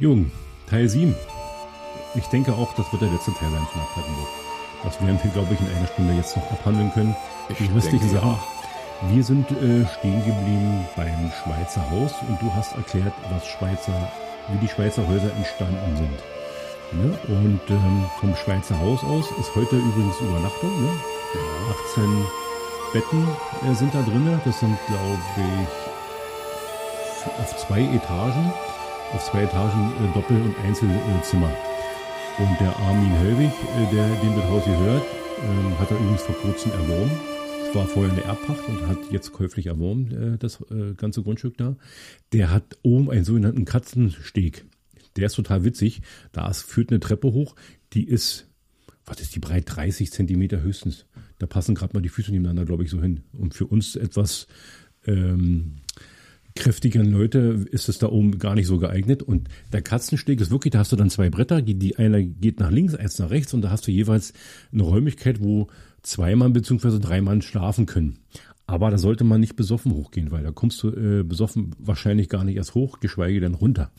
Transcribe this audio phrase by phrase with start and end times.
[0.00, 0.30] Jung,
[0.70, 1.12] Teil 7.
[2.14, 4.28] Ich denke auch, das wird der letzte Teil sein von der Plattenburg.
[4.84, 7.16] Das werden wir, glaube ich, in einer Stunde jetzt noch abhandeln können.
[7.50, 8.38] Die restlichen Sachen.
[9.10, 14.12] Wir sind äh, stehen geblieben beim Schweizer Haus und du hast erklärt, was Schweizer,
[14.48, 16.18] wie die Schweizer Häuser entstanden sind.
[16.92, 17.18] Ne?
[17.26, 20.80] Und ähm, vom Schweizer Haus aus ist heute übrigens Übernachtung.
[20.80, 20.90] Ne?
[21.34, 21.40] Ja.
[21.90, 22.26] 18
[22.92, 23.26] Betten
[23.68, 24.40] äh, sind da drin.
[24.44, 25.68] Das sind, glaube ich,
[27.40, 28.52] auf zwei Etagen.
[29.12, 31.50] Auf zwei Etagen äh, Doppel- und Einzelzimmer.
[32.38, 35.02] Und der Armin Hellwig, äh, der den das Haus hier hört,
[35.42, 37.10] ähm, hat er übrigens vor kurzem erworben.
[37.66, 40.58] Es war vorher eine Erbpacht und hat jetzt käuflich erworben, äh, das
[40.96, 41.76] ganze Grundstück da.
[42.32, 44.66] Der hat oben einen sogenannten Katzensteg.
[45.16, 46.02] Der ist total witzig.
[46.32, 47.56] Da führt eine Treppe hoch,
[47.94, 48.46] die ist,
[49.06, 49.64] was ist die breit?
[49.66, 51.06] 30 Zentimeter höchstens.
[51.38, 53.22] Da passen gerade mal die Füße nebeneinander, glaube ich, so hin.
[53.32, 54.48] Und für uns etwas
[55.06, 55.76] ähm,
[56.58, 59.22] kräftigeren Leute ist es da oben gar nicht so geeignet.
[59.22, 62.60] Und der Katzensteg ist wirklich, da hast du dann zwei Bretter, die, die eine geht
[62.60, 64.32] nach links, eins nach rechts und da hast du jeweils
[64.72, 65.68] eine Räumlichkeit, wo
[66.02, 66.98] zwei Mann bzw.
[66.98, 68.18] drei Mann schlafen können.
[68.66, 72.44] Aber da sollte man nicht besoffen hochgehen, weil da kommst du äh, besoffen wahrscheinlich gar
[72.44, 73.90] nicht erst hoch, geschweige denn runter.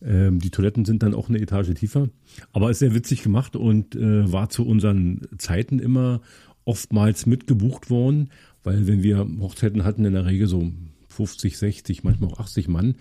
[0.00, 2.08] Ähm, die Toiletten sind dann auch eine Etage tiefer.
[2.52, 6.20] Aber ist sehr witzig gemacht und äh, war zu unseren Zeiten immer
[6.64, 8.30] oftmals mitgebucht worden,
[8.62, 10.70] weil wenn wir Hochzeiten hatten, in der Regel so
[11.14, 12.96] 50, 60, manchmal auch 80 Mann,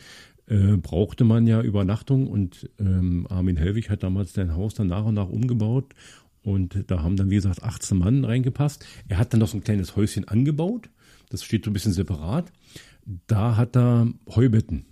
[0.47, 5.05] äh, brauchte man ja Übernachtung und ähm, Armin Helwig hat damals sein Haus dann nach
[5.05, 5.93] und nach umgebaut
[6.43, 8.85] und da haben dann, wie gesagt, 18 Mann reingepasst.
[9.07, 10.89] Er hat dann noch so ein kleines Häuschen angebaut,
[11.29, 12.51] das steht so ein bisschen separat.
[13.27, 14.85] Da hat er Heubetten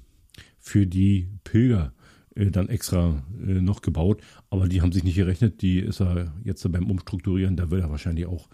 [0.59, 1.93] für die Pilger
[2.35, 6.33] äh, dann extra äh, noch gebaut, aber die haben sich nicht gerechnet, die ist er
[6.43, 8.47] jetzt beim Umstrukturieren, da will er wahrscheinlich auch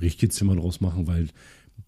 [0.00, 1.28] richtige Zimmer draus machen, weil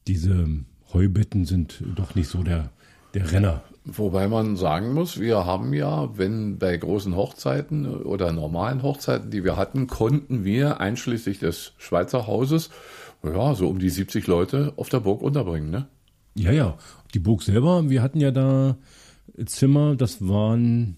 [0.06, 0.48] diese
[0.93, 2.71] Heubetten sind doch nicht so der,
[3.15, 3.62] der Renner.
[3.85, 9.43] Wobei man sagen muss, wir haben ja, wenn bei großen Hochzeiten oder normalen Hochzeiten, die
[9.43, 12.70] wir hatten, konnten wir einschließlich des Schweizer Hauses,
[13.25, 15.89] ja, so um die 70 Leute auf der Burg unterbringen, ne?
[16.35, 16.79] Ja, ja.
[17.13, 18.77] Die Burg selber, wir hatten ja da
[19.47, 20.97] Zimmer, das waren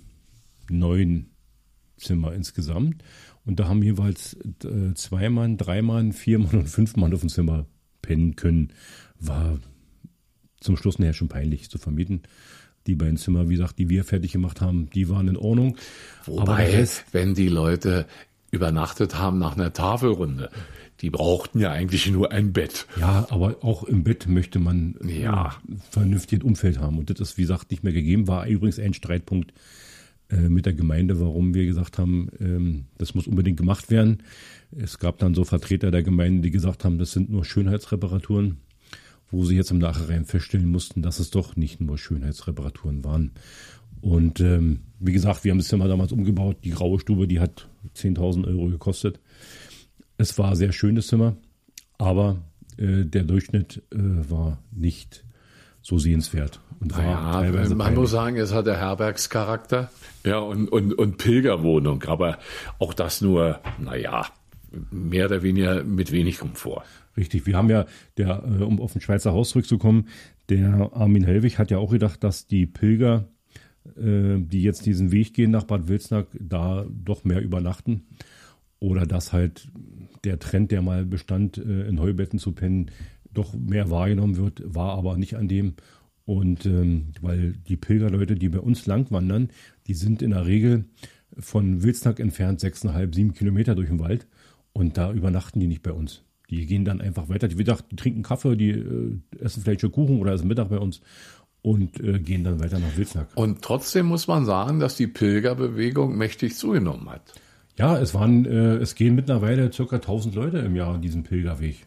[0.71, 1.31] neun
[1.97, 3.03] Zimmer insgesamt.
[3.47, 7.21] Und da haben jeweils äh, zwei Mann, drei Mann, vier Mann und fünf Mann auf
[7.21, 7.67] dem Zimmer
[8.01, 8.73] pennen können.
[9.21, 9.59] War
[10.65, 12.23] zum Schluss nachher schon peinlich zu vermieten.
[12.87, 15.77] Die beiden Zimmer, wie gesagt, die wir fertig gemacht haben, die waren in Ordnung.
[16.27, 18.07] Wobei, Rest, wenn die Leute
[18.51, 20.51] übernachtet haben nach einer Tafelrunde,
[21.01, 22.87] die brauchten ja eigentlich nur ein Bett.
[22.99, 25.57] Ja, aber auch im Bett möchte man ja.
[25.69, 26.99] ein vernünftiges Umfeld haben.
[26.99, 28.29] Und das ist, wie gesagt, nicht mehr gegeben.
[28.29, 29.53] War übrigens ein Streitpunkt
[30.31, 34.23] äh, mit der Gemeinde, warum wir gesagt haben, ähm, das muss unbedingt gemacht werden.
[34.77, 38.59] Es gab dann so Vertreter der Gemeinde, die gesagt haben, das sind nur Schönheitsreparaturen
[39.35, 43.33] wo sie jetzt im Nachhinein feststellen mussten, dass es doch nicht nur Schönheitsreparaturen waren.
[44.01, 46.59] Und ähm, wie gesagt, wir haben das Zimmer damals umgebaut.
[46.63, 49.19] Die graue Stube, die hat 10.000 Euro gekostet.
[50.19, 51.37] Es war ein sehr schönes Zimmer,
[51.99, 52.37] aber
[52.77, 55.25] äh, der Durchschnitt äh, war nicht
[55.83, 56.61] so sehenswert.
[56.81, 59.91] Und war ja, teilweise man muss sagen, es hat der Herbergscharakter
[60.25, 62.39] ja, und, und, und Pilgerwohnung, aber
[62.79, 64.27] auch das nur, naja,
[64.91, 66.85] mehr oder weniger mit wenig Komfort.
[67.17, 67.87] Richtig, wir haben ja,
[68.17, 70.09] der, äh, um auf den Schweizer Haus zurückzukommen,
[70.49, 73.29] der Armin Hellwig hat ja auch gedacht, dass die Pilger,
[73.97, 78.07] äh, die jetzt diesen Weg gehen nach Bad Wilsnack, da doch mehr übernachten.
[78.81, 79.69] Oder dass halt
[80.25, 82.91] der Trend, der mal bestand, äh, in Heubetten zu pennen,
[83.33, 85.75] doch mehr wahrgenommen wird, war aber nicht an dem.
[86.25, 89.51] Und ähm, weil die Pilgerleute, die bei uns lang wandern,
[89.87, 90.87] die sind in der Regel
[91.39, 94.27] von Wilsnack entfernt sechseinhalb, sieben Kilometer durch den Wald.
[94.73, 96.25] Und da übernachten die nicht bei uns.
[96.51, 97.49] Die gehen dann einfach weiter.
[97.49, 100.69] Die, wie gesagt, die trinken Kaffee, die äh, essen vielleicht schon Kuchen oder essen Mittag
[100.69, 101.01] bei uns
[101.63, 103.29] und äh, gehen dann weiter nach Wilsnack.
[103.35, 107.23] Und trotzdem muss man sagen, dass die Pilgerbewegung mächtig zugenommen hat.
[107.77, 111.87] Ja, es waren, äh, es gehen mittlerweile circa 1000 Leute im Jahr diesen Pilgerweg.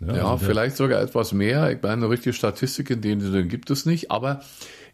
[0.00, 1.70] Ja, ja also vielleicht sogar etwas mehr.
[1.72, 4.42] Ich meine, eine richtige Statistik in dem Sinne gibt es nicht, aber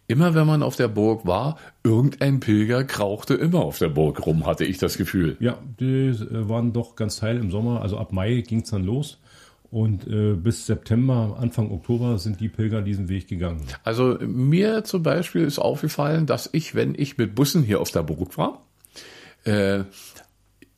[0.08, 4.46] Immer wenn man auf der Burg war, irgendein Pilger krauchte immer auf der Burg rum,
[4.46, 5.36] hatte ich das Gefühl.
[5.40, 7.82] Ja, die äh, waren doch ganz teil im Sommer.
[7.82, 9.18] Also ab Mai ging es dann los.
[9.70, 13.62] Und äh, bis September, Anfang Oktober sind die Pilger diesen Weg gegangen.
[13.82, 18.04] Also mir zum Beispiel ist aufgefallen, dass ich, wenn ich mit Bussen hier auf der
[18.04, 18.62] Burg war,
[19.44, 19.84] äh,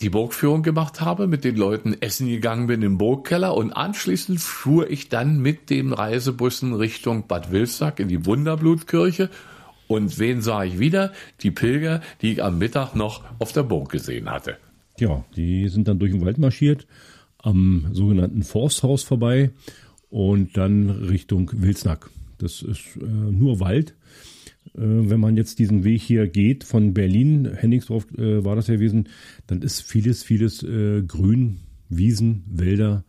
[0.01, 4.89] die Burgführung gemacht habe, mit den Leuten essen gegangen bin im Burgkeller und anschließend fuhr
[4.89, 9.29] ich dann mit den Reisebussen Richtung Bad Wilsack in die Wunderblutkirche
[9.89, 11.13] und wen sah ich wieder?
[11.41, 14.57] Die Pilger, die ich am Mittag noch auf der Burg gesehen hatte.
[15.01, 16.87] Ja, die sind dann durch den Wald marschiert,
[17.39, 19.51] am sogenannten Forsthaus vorbei
[20.11, 22.11] und dann Richtung Wilsnack.
[22.39, 23.95] Das ist äh, nur Wald.
[24.75, 24.81] Äh,
[25.11, 29.09] wenn man jetzt diesen Weg hier geht, von Berlin, Henningsdorf äh, war das ja gewesen,
[29.47, 33.05] dann ist vieles, vieles äh, grün, Wiesen, Wälder.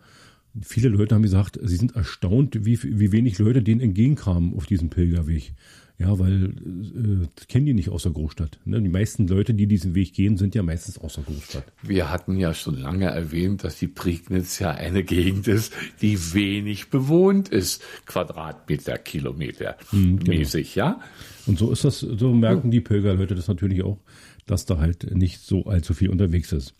[0.61, 4.89] Viele Leute haben gesagt, sie sind erstaunt, wie, wie wenig Leute denen entgegenkamen auf diesem
[4.89, 5.53] Pilgerweg.
[6.00, 8.57] Ja, weil äh, kennen die nicht aus der Großstadt.
[8.63, 8.81] Ne?
[8.81, 11.66] Die meisten Leute, die diesen Weg gehen, sind ja meistens aus der Großstadt.
[11.84, 16.90] Wir hatten ja schon lange erwähnt, dass die Prignitz ja eine Gegend ist, die wenig
[16.90, 20.38] bewohnt ist, Quadratmeter, Kilometer hm, genau.
[20.38, 21.01] mäßig, ja.
[21.46, 23.98] Und so ist das, so merken die Pilgerleute das natürlich auch,
[24.45, 26.75] dass da halt nicht so allzu viel unterwegs ist.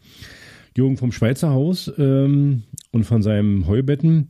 [0.78, 4.30] Jürgen vom Schweizer Haus ähm, und von seinem Heubetten,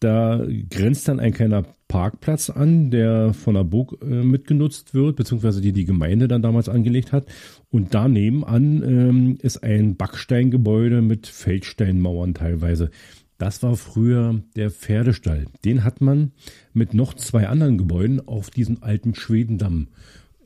[0.00, 5.60] da grenzt dann ein kleiner Parkplatz an, der von der Burg äh, mitgenutzt wird, beziehungsweise
[5.60, 7.26] die die Gemeinde dann damals angelegt hat.
[7.70, 12.90] Und daneben an ähm, ist ein Backsteingebäude mit Feldsteinmauern teilweise.
[13.38, 15.46] Das war früher der Pferdestall.
[15.64, 16.32] Den hat man
[16.72, 19.88] mit noch zwei anderen Gebäuden auf diesen alten Schwedendamm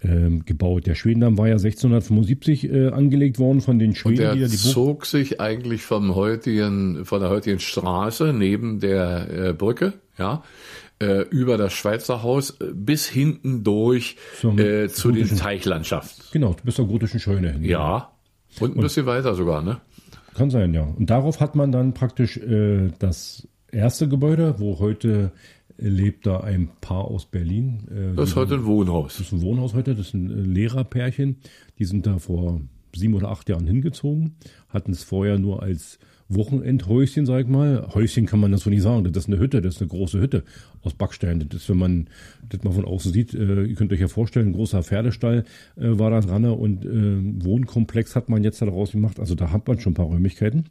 [0.02, 0.86] ähm, gebaut.
[0.86, 4.30] Der Schwedendamm war ja 1675 äh, angelegt worden von den Schweden.
[4.30, 9.52] Und der die zog sich eigentlich vom heutigen, von der heutigen Straße neben der äh,
[9.52, 10.42] Brücke, ja,
[11.00, 16.22] äh, über das Schweizer Haus äh, bis hinten durch Zum äh, zu den Teichlandschaften.
[16.32, 17.64] Genau, bis zur gotischen Scheune hin.
[17.64, 18.10] Ja,
[18.58, 19.80] und ein und, bisschen weiter sogar, ne?
[20.34, 20.82] Kann sein, ja.
[20.82, 25.32] Und darauf hat man dann praktisch äh, das erste Gebäude, wo heute
[25.80, 27.88] lebt da ein Paar aus Berlin.
[27.90, 29.16] Äh, das ist heute ein Wohnhaus.
[29.18, 31.36] Das ist ein Wohnhaus heute, das ist ein äh, Lehrerpärchen.
[31.78, 32.60] Die sind da vor
[32.94, 34.34] sieben oder acht Jahren hingezogen,
[34.68, 35.98] hatten es vorher nur als
[36.28, 37.88] Wochenendhäuschen, sag ich mal.
[37.92, 39.04] Häuschen kann man das so nicht sagen.
[39.04, 40.44] Das ist eine Hütte, das ist eine große Hütte
[40.82, 41.40] aus Backstein.
[41.40, 42.08] Das ist, wenn man
[42.48, 45.44] das mal von außen sieht, äh, ihr könnt euch ja vorstellen, ein großer Pferdestall
[45.76, 49.18] äh, war da dran und äh, Wohnkomplex hat man jetzt daraus gemacht.
[49.18, 50.66] Also da hat man schon ein paar Räumlichkeiten.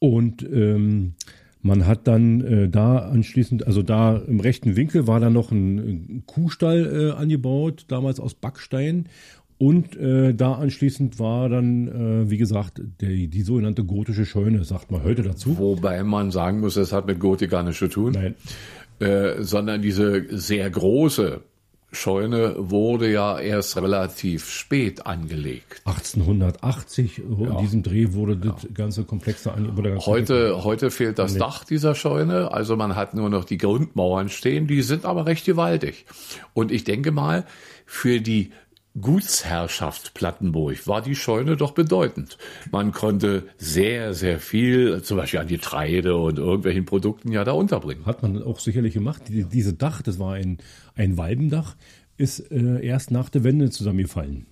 [0.00, 1.14] Und ähm,
[1.62, 5.78] man hat dann äh, da anschließend, also da im rechten Winkel war dann noch ein,
[5.78, 9.08] ein Kuhstall äh, angebaut, damals aus Backstein.
[9.58, 14.90] Und äh, da anschließend war dann, äh, wie gesagt, der, die sogenannte gotische Scheune, sagt
[14.90, 15.58] man heute dazu.
[15.58, 18.12] Wobei man sagen muss, es hat mit Gotik gar nichts zu tun.
[18.12, 18.34] Nein.
[19.00, 21.42] Äh, sondern diese sehr große
[21.92, 25.82] Scheune wurde ja erst relativ spät angelegt.
[25.84, 27.46] 1880, ja.
[27.50, 30.06] in diesem Dreh wurde das ganze Komplexe angelegt.
[30.06, 31.50] Heute, heute fehlt das angelegt.
[31.50, 35.44] Dach dieser Scheune, also man hat nur noch die Grundmauern stehen, die sind aber recht
[35.44, 36.06] gewaltig.
[36.54, 37.44] Und ich denke mal,
[37.86, 38.52] für die
[39.00, 42.38] Gutsherrschaft Plattenburg war die Scheune doch bedeutend.
[42.70, 48.06] Man konnte sehr, sehr viel, zum Beispiel an Getreide und irgendwelchen Produkten ja da unterbringen.
[48.06, 49.22] Hat man auch sicherlich gemacht.
[49.28, 50.58] Die, diese Dach, das war ein,
[50.94, 51.76] ein Walbendach,
[52.16, 54.46] ist äh, erst nach der Wende zusammengefallen.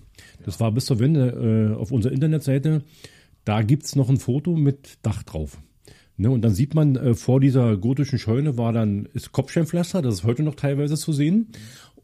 [0.45, 2.83] Das war bis zur Wende äh, auf unserer Internetseite.
[3.45, 5.57] Da gibt's noch ein Foto mit Dach drauf.
[6.19, 10.15] Ne, und dann sieht man, äh, vor dieser gotischen Scheune war dann ist Kopfsteinpflaster, das
[10.15, 11.47] ist heute noch teilweise zu sehen.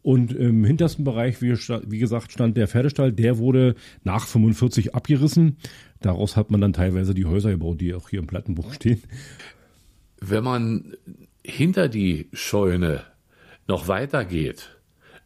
[0.06, 3.12] Und im hintersten Bereich, wie, wie, gesagt, stand der Pferdestall.
[3.12, 3.74] Der wurde
[4.04, 5.58] nach 45 abgerissen.
[6.00, 9.02] Daraus hat man dann teilweise die Häuser gebaut, die auch hier im Plattenbuch stehen.
[10.22, 10.94] Wenn man
[11.44, 13.02] hinter die Scheune
[13.68, 14.78] noch weiter geht,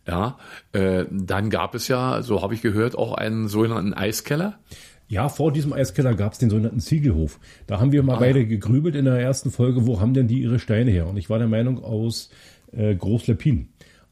[0.08, 0.38] ja,
[0.72, 4.60] äh, dann gab es ja, so habe ich gehört, auch einen sogenannten Eiskeller.
[5.10, 7.42] Ja, vor diesem Eiskeller gab es den sogenannten Ziegelhof.
[7.68, 8.20] Da haben wir mal ah.
[8.20, 11.06] beide gegrübelt in der ersten Folge, wo haben denn die ihre Steine her?
[11.06, 12.30] Und ich war der Meinung aus
[12.72, 13.68] äh, Großleppin.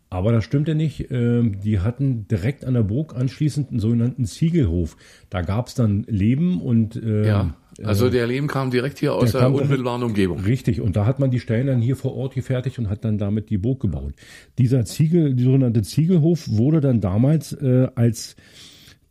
[0.10, 1.12] Aber das stimmt ja nicht.
[1.12, 4.96] Ähm, die hatten direkt an der Burg anschließend einen sogenannten Ziegelhof.
[5.30, 7.56] Da gab es dann Leben und äh, ja.
[7.84, 10.40] Also der Leben kam direkt hier aus der, der unmittelbaren Umgebung.
[10.40, 13.20] Richtig, und da hat man die Steine dann hier vor Ort gefertigt und hat dann
[13.20, 14.14] damit die Burg gebaut.
[14.58, 18.36] Dieser Ziegel, die sogenannte Ziegelhof wurde dann damals, äh, als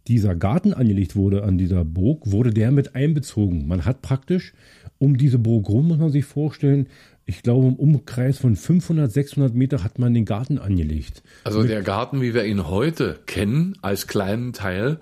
[0.08, 3.68] dieser Garten angelegt wurde an dieser Burg, wurde der mit einbezogen.
[3.68, 4.52] Man hat praktisch
[4.98, 6.86] um diese Burg rum, muss man sich vorstellen,
[7.28, 11.24] ich glaube, im Umkreis von 500, 600 Meter hat man den Garten angelegt.
[11.42, 15.00] Also der Garten, wie wir ihn heute kennen, als kleinen Teil,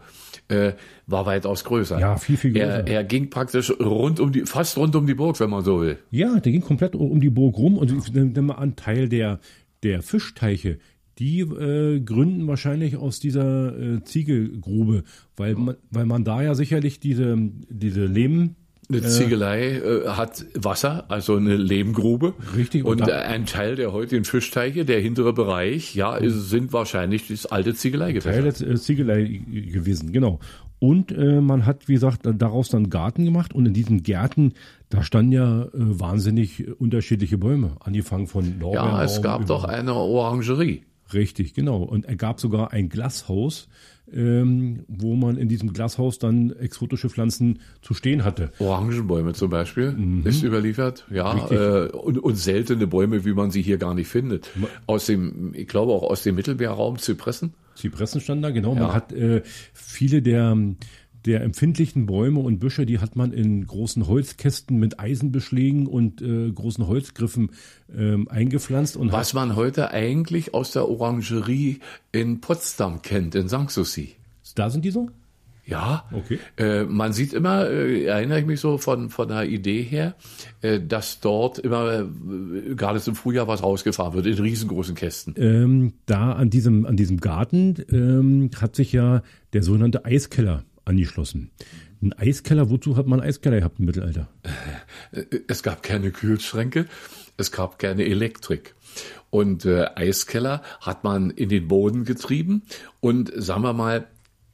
[0.48, 0.72] äh,
[1.06, 2.00] war weitaus größer.
[2.00, 2.86] Ja, viel, viel größer.
[2.86, 5.82] Er, er, ging praktisch rund um die, fast rund um die Burg, wenn man so
[5.82, 5.98] will.
[6.10, 9.38] Ja, der ging komplett um die Burg rum und nimm mal an, Teil der,
[9.82, 10.78] der Fischteiche,
[11.18, 15.04] die äh, gründen wahrscheinlich aus dieser äh, Ziegelgrube,
[15.36, 17.36] weil man, weil man da ja sicherlich diese,
[17.68, 18.56] diese Lehm,
[18.88, 22.34] eine äh, Ziegelei äh, hat Wasser, also eine Lehmgrube.
[22.56, 22.84] Richtig.
[22.84, 27.46] Und, und ein Teil der heutigen Fischteiche, der hintere Bereich, ja, ist, sind wahrscheinlich das
[27.46, 28.34] alte Ziegeleigewerk.
[28.34, 30.40] Teil der Ziegelei gewesen, genau.
[30.78, 34.52] Und äh, man hat, wie gesagt, daraus dann Garten gemacht und in diesen Gärten,
[34.90, 38.90] da standen ja äh, wahnsinnig unterschiedliche Bäume, angefangen von Lorbeerbaum.
[38.90, 40.82] Ja, es gab doch eine Orangerie.
[41.12, 41.82] Richtig, genau.
[41.82, 43.68] Und er gab sogar ein Glashaus,
[44.12, 48.52] ähm, wo man in diesem Glashaus dann exotische Pflanzen zu stehen hatte.
[48.58, 50.26] Orangenbäume zum Beispiel mhm.
[50.26, 54.50] ist überliefert, ja, äh, und, und, seltene Bäume, wie man sie hier gar nicht findet.
[54.86, 57.54] Aus dem, ich glaube auch aus dem Mittelmeerraum Zypressen.
[57.74, 58.74] Zypressen stand da, genau.
[58.74, 58.82] Ja.
[58.82, 59.42] Man hat äh,
[59.72, 60.56] viele der
[61.26, 66.50] der empfindlichen Bäume und Büsche, die hat man in großen Holzkästen mit Eisenbeschlägen und äh,
[66.50, 67.50] großen Holzgriffen
[67.96, 68.96] ähm, eingepflanzt.
[68.96, 71.80] Und Was man heute eigentlich aus der Orangerie
[72.12, 74.16] in Potsdam kennt, in Sanssouci.
[74.54, 75.08] Da sind die so?
[75.66, 76.38] Ja, okay.
[76.58, 80.14] Äh, man sieht immer, äh, erinnere ich mich so von, von der Idee her,
[80.60, 85.34] äh, dass dort immer, äh, gerade im Frühjahr, was rausgefahren wird, in riesengroßen Kästen.
[85.38, 89.22] Ähm, da an diesem, an diesem Garten ähm, hat sich ja
[89.54, 91.50] der sogenannte Eiskeller angeschlossen.
[92.02, 94.28] Ein Eiskeller, wozu hat man einen Eiskeller gehabt im Mittelalter?
[95.48, 96.86] Es gab keine Kühlschränke,
[97.36, 98.74] es gab keine Elektrik.
[99.30, 102.62] Und äh, Eiskeller hat man in den Boden getrieben
[103.00, 104.06] und sagen wir mal,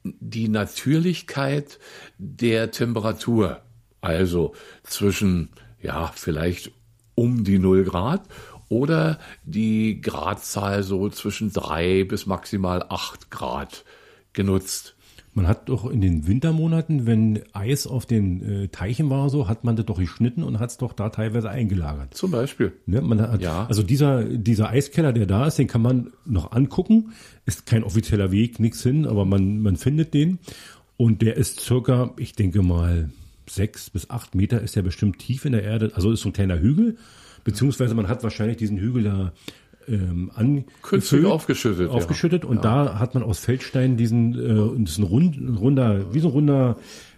[0.03, 1.77] die Natürlichkeit
[2.17, 3.61] der Temperatur,
[4.01, 5.49] also zwischen,
[5.81, 6.71] ja, vielleicht
[7.13, 8.23] um die null Grad
[8.69, 13.83] oder die Gradzahl so zwischen drei bis maximal acht Grad
[14.33, 14.95] genutzt.
[15.33, 19.63] Man hat doch in den Wintermonaten, wenn Eis auf den äh, Teichen war, so hat
[19.63, 22.13] man das doch geschnitten und hat es doch da teilweise eingelagert.
[22.13, 22.73] Zum Beispiel.
[22.85, 23.01] Ne?
[23.01, 23.65] Man hat, ja.
[23.67, 27.13] Also dieser, dieser Eiskeller, der da ist, den kann man noch angucken.
[27.45, 30.39] Ist kein offizieller Weg, nichts hin, aber man, man findet den.
[30.97, 33.09] Und der ist circa, ich denke mal,
[33.47, 35.91] sechs bis acht Meter ist der bestimmt tief in der Erde.
[35.95, 36.97] Also ist so ein kleiner Hügel.
[37.43, 39.33] Beziehungsweise man hat wahrscheinlich diesen Hügel da
[39.87, 42.49] ähm, angefüllt, aufgeschüttet, aufgeschüttet ja.
[42.49, 42.85] und ja.
[42.85, 46.77] da hat man aus Feldstein diesen, äh, diesen rund, runder, wie so ein runder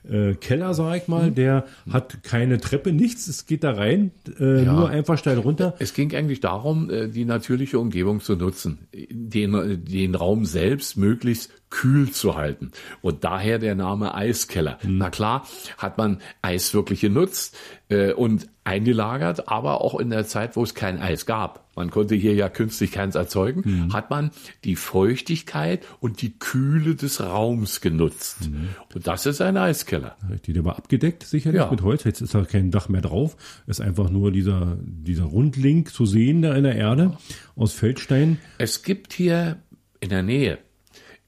[0.10, 1.36] äh, Keller, sag ich mal, mhm.
[1.36, 4.74] der hat keine Treppe, nichts, es geht da rein, äh, ja.
[4.74, 5.76] nur einfach steil runter.
[5.80, 11.52] Es ging eigentlich darum, äh, die natürliche Umgebung zu nutzen, den, den Raum selbst möglichst
[11.74, 12.72] kühl zu halten.
[13.02, 14.78] Und daher der Name Eiskeller.
[14.84, 15.00] Mhm.
[15.00, 15.48] Na klar,
[15.80, 17.58] hat man Eis wirklich genutzt
[17.90, 21.68] äh, und eingelagert, aber auch in der Zeit, wo es kein Eis gab.
[21.76, 23.94] Man konnte hier ja künstlich keins erzeugen, mhm.
[23.94, 24.30] hat man
[24.64, 28.52] die Feuchtigkeit und die Kühle des Raums genutzt.
[28.52, 28.70] Mhm.
[28.94, 30.16] Und das ist ein Eiskeller.
[30.30, 31.72] Richtig, der war abgedeckt sicherlich ja.
[31.72, 32.04] mit Holz.
[32.04, 33.36] Jetzt ist da kein Dach mehr drauf.
[33.66, 37.18] Ist einfach nur dieser, dieser Rundlink zu sehen da in der Erde
[37.56, 38.38] aus Feldstein.
[38.60, 39.58] Es gibt hier
[40.00, 40.60] in der Nähe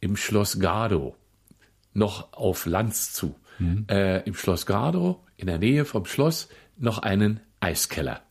[0.05, 1.15] im Schloss Gardow,
[1.95, 3.85] noch auf Lanz zu, mhm.
[3.89, 6.47] äh, im Schloss Gardow, in der Nähe vom Schloss,
[6.77, 8.21] noch einen Eiskeller.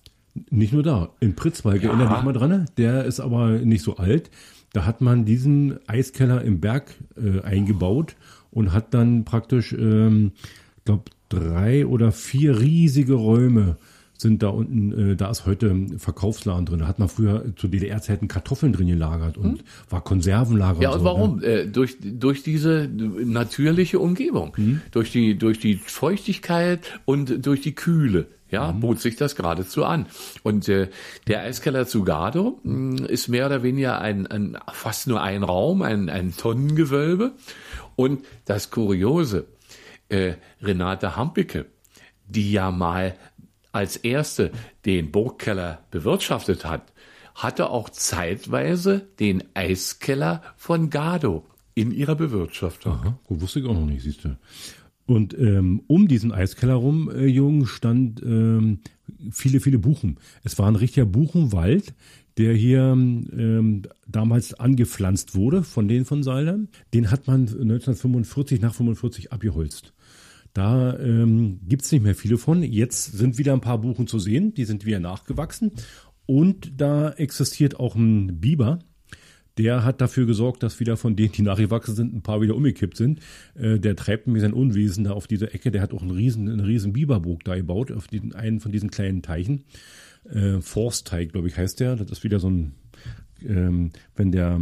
[0.50, 1.88] Nicht nur da, in Pritzwalk, ja.
[1.88, 4.30] erinnere dich mal dran, der ist aber nicht so alt.
[4.72, 8.14] Da hat man diesen Eiskeller im Berg äh, eingebaut
[8.52, 10.30] und hat dann praktisch, ähm,
[10.84, 13.78] glaube drei oder vier riesige Räume
[14.16, 16.80] sind da unten, äh, da ist heute Verkaufsladen drin.
[16.80, 19.64] Da hat man früher zu DDR-Zeiten Kartoffeln drin gelagert und hm?
[19.90, 20.82] war Konservenlager.
[20.82, 21.36] Ja, und, so, warum?
[21.38, 21.46] Ne?
[21.46, 24.80] Äh, durch, durch diese natürliche Umgebung, hm?
[24.92, 28.26] durch, die, durch die Feuchtigkeit und durch die Kühle.
[28.50, 28.80] Ja, mhm.
[28.80, 30.06] bot sich das geradezu an.
[30.44, 30.88] Und äh,
[31.26, 35.82] der Eiskeller zu Gardo mh, ist mehr oder weniger ein, ein fast nur ein Raum,
[35.82, 37.32] ein, ein Tonnengewölbe.
[37.96, 39.46] Und das Kuriose,
[40.08, 41.66] äh, Renate Hampicke,
[42.28, 43.16] die ja mal
[43.74, 44.52] als erste
[44.84, 46.92] den Burgkeller bewirtschaftet hat,
[47.34, 52.92] hatte auch zeitweise den Eiskeller von Gado in ihrer Bewirtschaftung.
[52.92, 54.36] Aha, wusste ich auch noch nicht, siehst du.
[55.06, 58.78] Und ähm, um diesen Eiskeller rum, äh, Jung, stand ähm,
[59.30, 60.18] viele, viele Buchen.
[60.44, 61.94] Es war ein richtiger Buchenwald,
[62.38, 66.68] der hier ähm, damals angepflanzt wurde von den von Seilern.
[66.94, 69.93] Den hat man 1945 nach 45 abgeholzt.
[70.54, 72.62] Da ähm, gibt nicht mehr viele von.
[72.62, 75.72] Jetzt sind wieder ein paar Buchen zu sehen, die sind wieder nachgewachsen.
[76.26, 78.78] Und da existiert auch ein Biber.
[79.58, 82.96] Der hat dafür gesorgt, dass wieder von denen, die nachgewachsen sind, ein paar wieder umgekippt
[82.96, 83.20] sind.
[83.56, 85.72] Äh, der treibt nämlich sein Unwesen da auf dieser Ecke.
[85.72, 88.90] Der hat auch einen riesen, einen riesen Biberburg da gebaut, auf diesen, einen von diesen
[88.90, 89.64] kleinen Teichen.
[90.30, 91.96] Äh, Forstteig, glaube ich, heißt der.
[91.96, 92.72] Das ist wieder so ein,
[93.44, 94.60] ähm, wenn der,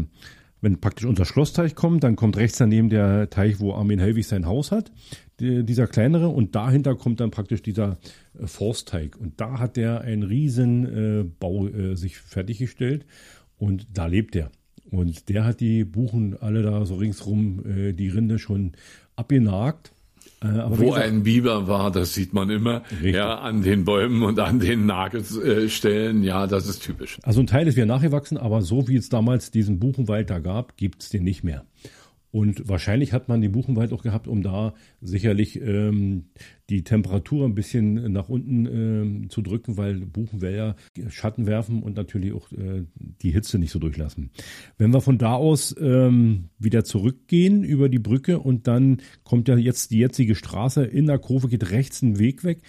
[0.62, 4.46] wenn praktisch unser Schlossteich kommt, dann kommt rechts daneben der Teich, wo Armin Helwig sein
[4.46, 4.92] Haus hat,
[5.40, 7.98] die, dieser kleinere, und dahinter kommt dann praktisch dieser
[8.38, 9.16] äh, Forstteig.
[9.16, 13.04] Und da hat der einen riesen äh, Bau äh, sich fertiggestellt
[13.58, 14.50] und da lebt er.
[14.90, 18.72] Und der hat die Buchen alle da so ringsrum äh, die Rinde schon
[19.16, 19.92] abgenagt
[20.42, 23.14] äh, Wo gesagt, ein Biber war, das sieht man immer, richtig.
[23.14, 27.18] ja, an den Bäumen und an den Nagelstellen, ja, das ist typisch.
[27.22, 30.76] Also ein Teil ist wieder nachgewachsen, aber so wie es damals diesen Buchenwald da gab,
[30.76, 31.64] gibt es den nicht mehr.
[32.32, 34.72] Und wahrscheinlich hat man den Buchenwald auch gehabt, um da
[35.02, 36.30] sicherlich ähm,
[36.70, 40.76] die Temperatur ein bisschen nach unten ähm, zu drücken, weil Buchenwälder
[41.10, 44.30] Schatten werfen und natürlich auch äh, die Hitze nicht so durchlassen.
[44.78, 49.56] Wenn wir von da aus ähm, wieder zurückgehen über die Brücke und dann kommt ja
[49.58, 52.62] jetzt die jetzige Straße in der Kurve, geht rechts ein Weg weg.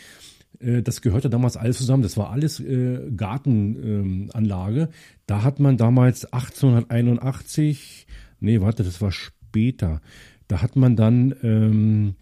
[0.60, 2.03] Äh, das gehörte damals alles zusammen.
[2.03, 4.82] Das war alles äh, Gartenanlage.
[4.82, 4.88] Ähm,
[5.25, 8.08] da hat man damals 1881,
[8.41, 9.13] nee, warte, das war
[9.53, 10.01] später,
[10.48, 12.15] da hat man dann ähm,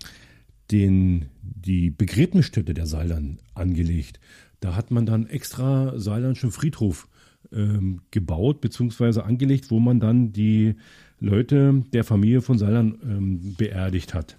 [0.69, 4.19] den, die Begräbnisstätte der Seilern angelegt.
[4.59, 7.07] Da hat man dann extra Seilernschen Friedhof
[7.53, 9.21] ähm, gebaut bzw.
[9.21, 10.75] angelegt, wo man dann die
[11.21, 14.37] Leute der Familie von Seilern ähm, beerdigt hat.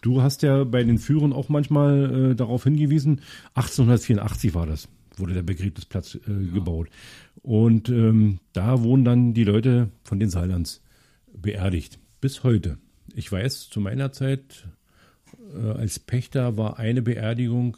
[0.00, 3.20] Du hast ja bei den Führern auch manchmal äh, darauf hingewiesen,
[3.54, 6.54] 1884 war das, wurde der Begräbnisplatz äh, ja.
[6.54, 6.88] gebaut.
[7.42, 10.82] Und ähm, da wurden dann die Leute von den Seilands
[11.34, 11.98] beerdigt.
[12.22, 12.78] Bis heute.
[13.14, 14.66] Ich weiß, zu meiner Zeit
[15.54, 17.76] äh, als Pächter war eine Beerdigung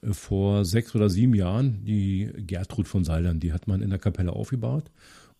[0.00, 3.98] äh, vor sechs oder sieben Jahren, die Gertrud von Seilern, die hat man in der
[3.98, 4.84] Kapelle aufgebaut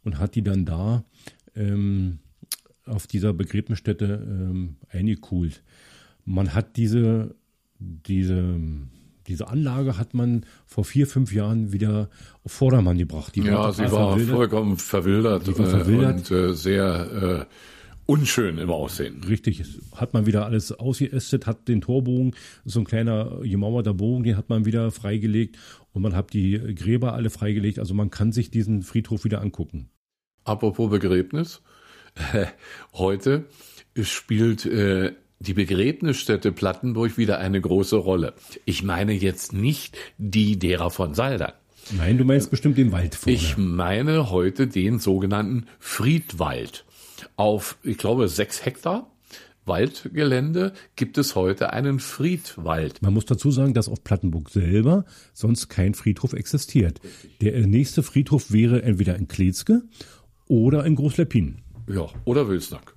[0.05, 1.05] und hat die dann da
[1.55, 2.19] ähm,
[2.85, 5.63] auf dieser Begräbnisstätte ähm, eingekühlt
[6.25, 7.35] man hat diese,
[7.79, 8.59] diese,
[9.27, 12.09] diese Anlage hat man vor vier, fünf Jahren wieder
[12.45, 13.35] auf Vordermann gebracht.
[13.35, 14.37] Die ja, war sie war verwildert.
[14.37, 16.31] vollkommen verwildert, war verwildert.
[16.31, 17.55] und äh, sehr äh,
[18.07, 19.23] unschön im Aussehen.
[19.25, 24.37] Richtig, hat man wieder alles ausgeästet, hat den Torbogen, so ein kleiner gemauerter Bogen, den
[24.37, 25.59] hat man wieder freigelegt
[25.93, 27.79] und man hat die Gräber alle freigelegt.
[27.79, 29.89] Also man kann sich diesen Friedhof wieder angucken.
[30.45, 31.63] Apropos Begräbnis,
[32.93, 33.45] heute
[34.01, 38.35] spielt äh, die Begräbnisstätte Plattenburg wieder eine große Rolle.
[38.65, 41.53] Ich meine jetzt nicht die derer von Saldern.
[41.91, 43.37] Nein, du meinst bestimmt den Wald vorne.
[43.37, 46.85] Ich meine heute den sogenannten Friedwald.
[47.43, 49.11] Auf, ich glaube, sechs Hektar
[49.65, 53.03] Waldgelände gibt es heute einen Friedwald.
[53.03, 57.01] Man muss dazu sagen, dass auf Plattenburg selber sonst kein Friedhof existiert.
[57.41, 59.83] Der nächste Friedhof wäre entweder in Kletzke
[60.47, 61.63] oder in Großleppin.
[61.89, 62.95] Ja, oder Wilsnack.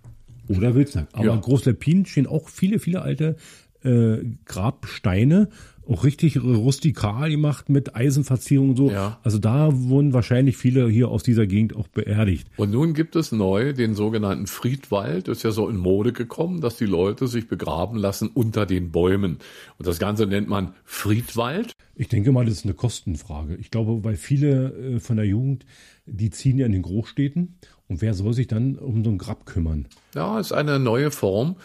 [0.47, 1.07] Oder Wilsnack.
[1.13, 1.33] Aber ja.
[1.33, 3.37] in Großleppin stehen auch viele, viele alte
[3.83, 5.49] äh, Grabsteine,
[5.87, 8.91] auch richtig rustikal gemacht mit Eisenverzierung und so.
[8.91, 9.19] Ja.
[9.23, 12.47] Also da wurden wahrscheinlich viele hier aus dieser Gegend auch beerdigt.
[12.57, 15.27] Und nun gibt es neu den sogenannten Friedwald.
[15.27, 18.91] Das ist ja so in Mode gekommen, dass die Leute sich begraben lassen unter den
[18.91, 19.39] Bäumen.
[19.77, 21.73] Und das Ganze nennt man Friedwald.
[21.95, 23.55] Ich denke mal, das ist eine Kostenfrage.
[23.55, 25.65] Ich glaube, weil viele äh, von der Jugend,
[26.05, 27.55] die ziehen ja in den Großstädten
[27.87, 29.87] und wer soll sich dann um so ein Grab kümmern?
[30.15, 31.55] Ja, ist eine neue Form,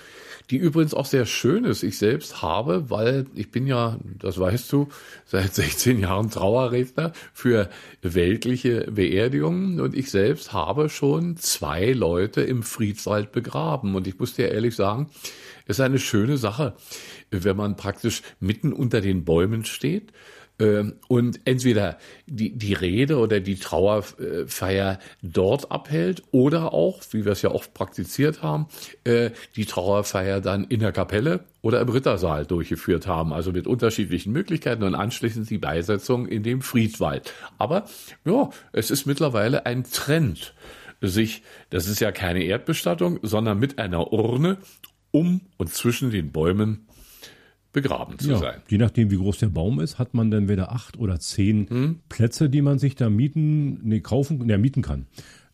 [0.50, 1.82] die übrigens auch sehr schön ist.
[1.82, 4.88] Ich selbst habe, weil ich bin ja, das weißt du,
[5.24, 7.70] seit 16 Jahren Trauerredner für
[8.02, 13.94] weltliche Beerdigungen und ich selbst habe schon zwei Leute im Friedwald begraben.
[13.94, 15.08] Und ich muss dir ehrlich sagen,
[15.66, 16.74] es ist eine schöne Sache,
[17.30, 20.12] wenn man praktisch mitten unter den Bäumen steht
[21.08, 27.42] und entweder die, die Rede oder die Trauerfeier dort abhält oder auch, wie wir es
[27.42, 28.66] ja oft praktiziert haben,
[29.04, 34.32] äh, die Trauerfeier dann in der Kapelle oder im Rittersaal durchgeführt haben, also mit unterschiedlichen
[34.32, 37.32] Möglichkeiten und anschließend die Beisetzung in dem Friedwald.
[37.58, 37.84] Aber
[38.24, 40.54] ja, es ist mittlerweile ein Trend,
[41.00, 44.58] sich, das ist ja keine Erdbestattung, sondern mit einer Urne
[45.10, 46.86] um und zwischen den Bäumen
[47.72, 48.60] begraben zu ja, sein.
[48.68, 52.00] Je nachdem, wie groß der Baum ist, hat man dann wieder acht oder zehn hm?
[52.08, 55.06] Plätze, die man sich da mieten, nee, kaufen, nee, mieten kann.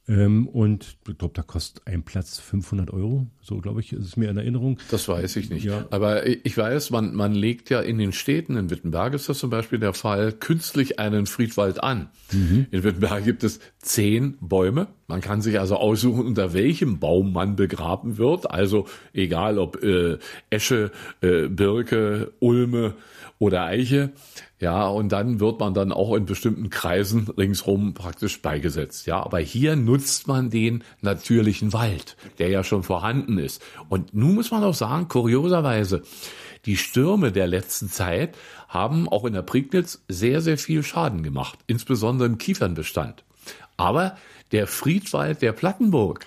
[0.09, 3.27] Ähm, und ich glaube, da kostet ein Platz 500 Euro.
[3.43, 4.79] So, glaube ich, ist es mir in Erinnerung.
[4.91, 5.65] Das weiß ich nicht.
[5.65, 5.87] Ja.
[5.91, 9.51] Aber ich weiß, man, man legt ja in den Städten, in Wittenberg ist das zum
[9.51, 12.09] Beispiel der Fall, künstlich einen Friedwald an.
[12.33, 12.67] Mhm.
[12.71, 14.87] In Wittenberg gibt es zehn Bäume.
[15.09, 18.49] Man kann sich also aussuchen, unter welchem Baum man begraben wird.
[18.49, 20.19] Also egal ob äh,
[20.51, 22.95] Esche, äh, Birke, Ulme
[23.39, 24.13] oder Eiche.
[24.59, 29.07] Ja, und dann wird man dann auch in bestimmten Kreisen ringsrum praktisch beigesetzt.
[29.07, 33.63] Ja, aber hier nutzt man den natürlichen Wald, der ja schon vorhanden ist.
[33.89, 36.03] Und nun muss man auch sagen, kurioserweise,
[36.65, 38.37] die Stürme der letzten Zeit
[38.69, 43.25] haben auch in der Prignitz sehr, sehr viel Schaden gemacht, insbesondere im Kiefernbestand.
[43.77, 44.17] Aber
[44.53, 46.27] der Friedwald der Plattenburg,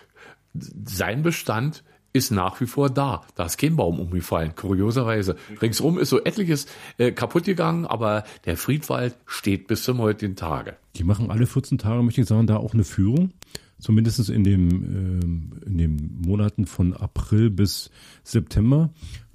[0.53, 3.21] sein Bestand ist nach wie vor da.
[3.35, 5.35] Da ist kein Baum umgefallen, kurioserweise.
[5.61, 6.67] Ringsrum ist so etliches
[6.97, 10.75] äh, kaputt gegangen, aber der Friedwald steht bis zum heutigen Tage.
[10.95, 13.31] Die machen alle 14 Tage, möchte ich sagen, da auch eine Führung.
[13.79, 17.89] Zumindest in, dem, äh, in den Monaten von April bis
[18.23, 18.89] September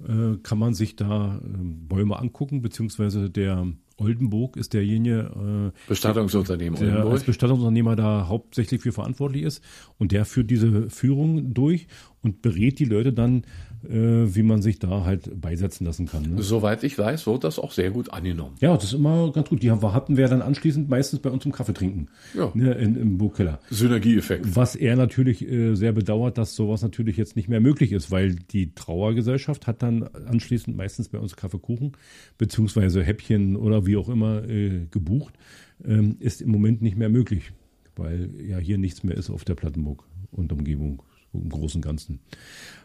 [0.07, 3.65] äh, kann man sich da äh, Bäume angucken, beziehungsweise der
[3.97, 7.13] Oldenburg ist derjenige, äh, Bestattungsunternehmen, der Oldenburg.
[7.13, 9.63] als Bestattungsunternehmer da hauptsächlich für verantwortlich ist
[9.97, 11.87] und der führt diese Führung durch
[12.21, 13.45] und berät die Leute dann,
[13.87, 16.23] wie man sich da halt beisetzen lassen kann.
[16.23, 16.41] Ne?
[16.41, 18.55] Soweit ich weiß, wird das auch sehr gut angenommen.
[18.59, 19.61] Ja, das ist immer ganz gut.
[19.61, 22.07] Die hatten wir dann anschließend meistens bei uns zum Kaffee trinken.
[22.33, 22.51] Ja.
[22.53, 23.59] Ne, in, Im Burgkeller.
[23.69, 24.55] Synergieeffekt.
[24.55, 28.35] Was er natürlich äh, sehr bedauert, dass sowas natürlich jetzt nicht mehr möglich ist, weil
[28.35, 31.93] die Trauergesellschaft hat dann anschließend meistens bei uns Kaffeekuchen
[32.37, 35.35] beziehungsweise Häppchen oder wie auch immer äh, gebucht.
[35.83, 37.51] Ähm, ist im Moment nicht mehr möglich,
[37.95, 41.03] weil ja hier nichts mehr ist auf der Plattenburg und Umgebung
[41.41, 42.19] im Großen und Ganzen.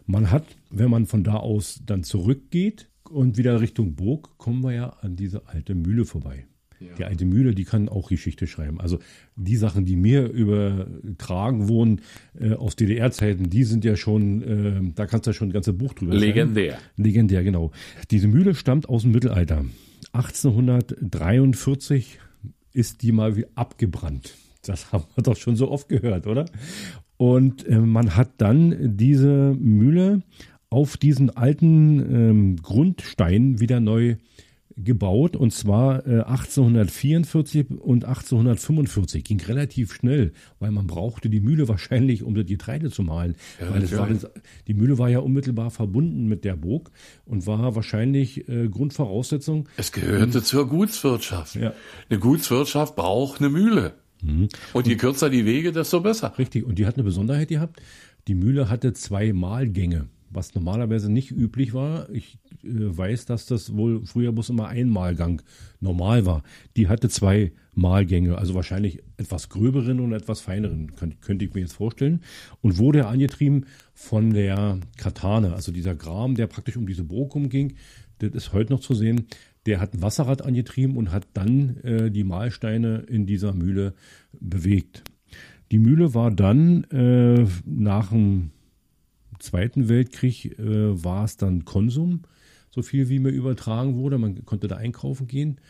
[0.06, 4.72] Man hat, wenn man von da aus dann zurückgeht und wieder Richtung Burg, kommen wir
[4.72, 6.46] ja an diese alte Mühle vorbei.
[6.80, 6.94] Ja.
[6.96, 8.80] Die alte Mühle, die kann auch Geschichte schreiben.
[8.80, 9.00] Also
[9.36, 12.00] die Sachen, die mir übertragen wurden
[12.38, 15.76] äh, aus DDR-Zeiten, die sind ja schon, äh, da kannst du ja schon ein ganzes
[15.76, 16.72] Buch drüber Legendär.
[16.72, 16.84] Schreiben.
[16.96, 17.70] Legendär, genau.
[18.10, 19.66] Diese Mühle stammt aus dem Mittelalter.
[20.12, 22.18] 1843
[22.72, 24.34] ist die mal abgebrannt.
[24.62, 26.46] Das haben wir doch schon so oft gehört, oder?
[27.20, 30.22] Und äh, man hat dann diese Mühle
[30.70, 34.16] auf diesen alten ähm, Grundstein wieder neu
[34.74, 41.68] gebaut und zwar äh, 1844 und 1845 ging relativ schnell, weil man brauchte die Mühle
[41.68, 44.08] wahrscheinlich, um das Getreide zu mahlen, ja, weil es war,
[44.66, 46.90] die Mühle war ja unmittelbar verbunden mit der Burg
[47.26, 49.68] und war wahrscheinlich äh, Grundvoraussetzung.
[49.76, 51.56] Es gehörte um, zur Gutswirtschaft.
[51.56, 51.74] Ja.
[52.08, 53.92] Eine Gutswirtschaft braucht eine Mühle.
[54.22, 54.48] Mhm.
[54.72, 56.34] Und je kürzer die Wege, desto besser.
[56.38, 56.64] Richtig.
[56.64, 57.80] Und die hat eine Besonderheit gehabt.
[58.28, 62.08] Die Mühle hatte zwei Mahlgänge, was normalerweise nicht üblich war.
[62.10, 65.42] Ich äh, weiß, dass das wohl früher bloß immer ein Mahlgang
[65.80, 66.42] normal war.
[66.76, 71.60] Die hatte zwei Mahlgänge, also wahrscheinlich etwas gröberen und etwas feineren, könnte, könnte ich mir
[71.60, 72.20] jetzt vorstellen.
[72.60, 77.74] Und wurde angetrieben von der Katane, also dieser Gram, der praktisch um diese Burg umging.
[78.18, 79.26] Das ist heute noch zu sehen.
[79.66, 83.94] Der hat ein Wasserrad angetrieben und hat dann äh, die Mahlsteine in dieser Mühle
[84.32, 85.02] bewegt.
[85.70, 88.50] Die Mühle war dann äh, nach dem
[89.38, 92.22] Zweiten Weltkrieg äh, war es dann Konsum,
[92.70, 94.18] so viel wie mir übertragen wurde.
[94.18, 95.60] Man konnte da einkaufen gehen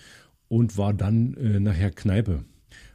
[0.49, 2.45] und war dann äh, nachher Kneipe.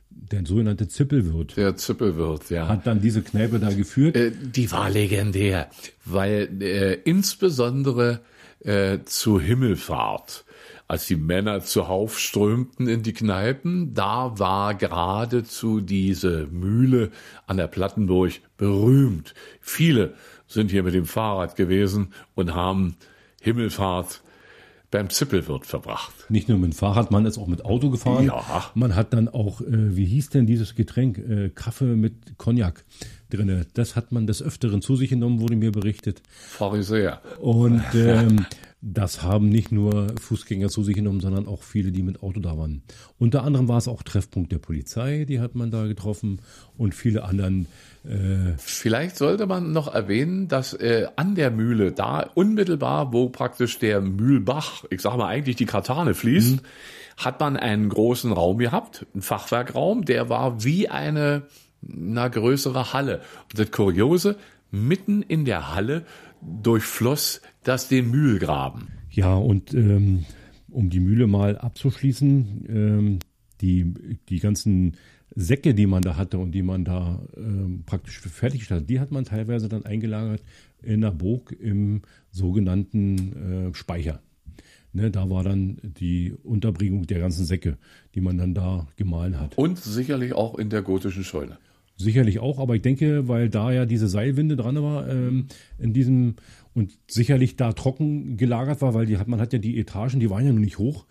[0.10, 1.58] Der sogenannte Zippelwirt.
[1.58, 2.67] Der Zippelwirt, ja.
[2.67, 4.15] Hat dann diese Kneipe da geführt.
[4.15, 5.69] Äh, die war legendär,
[6.05, 8.21] weil äh, insbesondere
[8.65, 10.45] äh, zu Himmelfahrt
[10.88, 17.12] als die Männer zuhauf strömten in die Kneipen, da war geradezu diese Mühle
[17.47, 19.34] an der Plattenburg berühmt.
[19.62, 20.13] Viele
[20.47, 22.97] sind hier mit dem Fahrrad gewesen und haben
[23.41, 24.21] Himmelfahrt
[24.91, 26.13] beim Zippelwirt verbracht.
[26.30, 28.26] Nicht nur mit dem Fahrrad, man ist auch mit Auto gefahren.
[28.26, 28.71] Ja.
[28.76, 31.17] Man hat dann auch, äh, wie hieß denn dieses Getränk?
[31.17, 32.86] Äh, Kaffee mit Cognac
[33.30, 33.65] drinne.
[33.74, 36.21] Das hat man des Öfteren zu sich genommen, wurde mir berichtet.
[36.30, 37.21] Pharisäer.
[37.39, 38.45] Und ähm,
[38.88, 42.56] das haben nicht nur Fußgänger zu sich genommen, sondern auch viele, die mit Auto da
[42.56, 42.84] waren.
[43.17, 46.39] Unter anderem war es auch Treffpunkt der Polizei, die hat man da getroffen
[46.78, 47.65] und viele anderen.
[48.04, 53.80] Äh Vielleicht sollte man noch erwähnen, dass äh, an der Mühle, da unmittelbar, wo praktisch
[53.80, 56.60] der Mühlbach, ich sage mal eigentlich die Katane fließt, mhm.
[57.17, 61.48] hat man einen großen Raum gehabt, einen Fachwerkraum, der war wie eine,
[61.91, 63.21] eine größere Halle.
[63.52, 64.38] Und das Kuriose,
[64.69, 66.06] mitten in der Halle
[66.41, 68.88] durchfloss das den Mühlgraben.
[69.10, 70.26] Ja, und ähm,
[70.69, 73.19] um die Mühle mal abzuschließen, ähm,
[73.62, 73.93] die,
[74.30, 74.98] die ganzen
[75.36, 79.12] Säcke, die man da hatte und die man da ähm, praktisch fertiggestellt hat, die hat
[79.12, 80.43] man teilweise dann eingelagert
[80.82, 84.21] in der Burg im sogenannten äh, Speicher.
[84.93, 87.78] Ne, da war dann die Unterbringung der ganzen Säcke,
[88.13, 89.58] die man dann da gemahlen hat.
[89.58, 91.58] Und sicherlich auch in der gotischen Scheune.
[91.97, 95.47] Sicherlich auch, aber ich denke, weil da ja diese Seilwinde dran war, ähm,
[95.79, 96.36] in diesem
[96.73, 100.29] und sicherlich da trocken gelagert war, weil die hat, man hat ja die Etagen, die
[100.29, 101.05] waren ja noch nicht hoch,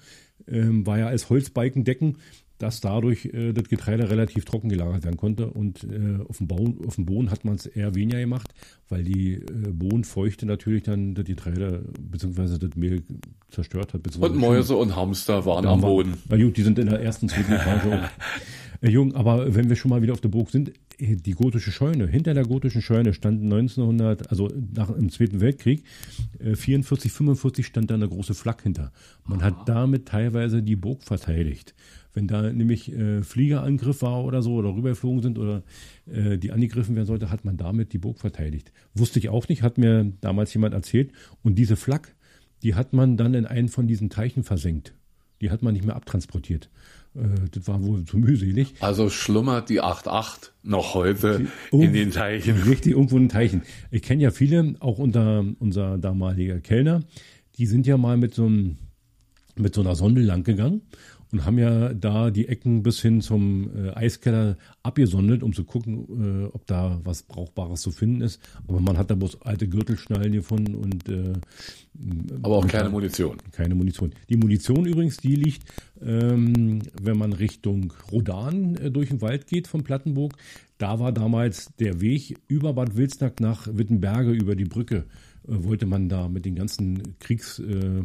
[0.47, 2.19] ähm, war ja als Holzbalken decken,
[2.59, 5.49] dass dadurch äh, das Getreide relativ trocken gelagert werden konnte.
[5.49, 8.55] Und äh, auf, dem Bauen, auf dem Boden hat man es eher weniger gemacht,
[8.89, 12.59] weil die äh, Bodenfeuchte natürlich dann das Getreide bzw.
[12.59, 13.03] das Mehl
[13.51, 14.17] zerstört hat.
[14.17, 16.15] Und Mäuse und Hamster waren am Boden.
[16.29, 18.11] Na gut, die sind in der ersten, zweiten Etage.
[18.81, 21.73] Äh, Jung, aber wenn wir schon mal wieder auf der Burg sind, äh, die gotische
[21.73, 25.85] Scheune, hinter der gotischen Scheune stand 1900, also nach im Zweiten Weltkrieg,
[26.39, 28.93] äh, 44, 45 stand da eine große Flak hinter.
[29.25, 29.47] Man Aha.
[29.47, 31.75] hat damit teilweise die Burg verteidigt.
[32.15, 35.65] Wenn da nämlich äh, Fliegerangriff war oder so oder rübergeflogen sind oder
[36.07, 38.73] äh, die angegriffen werden sollte, hat man damit die Burg verteidigt.
[38.95, 41.11] Wusste ich auch nicht, hat mir damals jemand erzählt.
[41.43, 42.15] Und diese Flak,
[42.63, 44.95] die hat man dann in einen von diesen Teichen versenkt.
[45.41, 46.71] Die hat man nicht mehr abtransportiert.
[47.17, 48.75] Äh, das war wohl zu mühselig.
[48.79, 52.63] Also schlummert die 8.8 noch heute die, in den Teichen.
[52.63, 53.63] Richtig, irgendwo in den Teichen.
[53.91, 57.03] Ich kenne ja viele, auch unter unser damaliger Kellner,
[57.59, 58.79] die sind ja mal mit so einem
[59.57, 60.83] mit so einer Sonde lang gegangen
[61.33, 66.45] und haben ja da die Ecken bis hin zum äh, Eiskeller abgesondert, um zu gucken,
[66.45, 68.41] äh, ob da was Brauchbares zu finden ist.
[68.69, 71.33] Aber man hat da bloß alte Gürtelschnallen gefunden und äh,
[72.43, 73.39] aber auch keine Munition.
[73.53, 74.13] Keine Munition.
[74.29, 75.63] Die Munition übrigens, die liegt,
[76.03, 80.37] ähm, wenn man Richtung Rodan äh, durch den Wald geht von Plattenburg.
[80.79, 85.05] Da war damals der Weg über Bad Wilsnack nach Wittenberge über die Brücke.
[85.47, 88.03] Äh, wollte man da mit den ganzen Kriegs äh,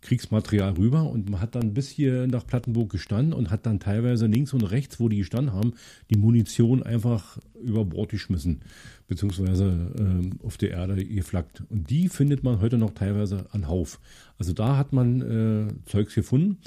[0.00, 4.26] Kriegsmaterial rüber und man hat dann bis hier nach Plattenburg gestanden und hat dann teilweise
[4.26, 5.74] links und rechts, wo die gestanden haben,
[6.10, 8.60] die Munition einfach über Bord geschmissen,
[9.08, 11.62] beziehungsweise ähm, auf der Erde geflaggt.
[11.68, 14.00] Und die findet man heute noch teilweise an Hauf.
[14.38, 16.58] Also da hat man äh, Zeugs gefunden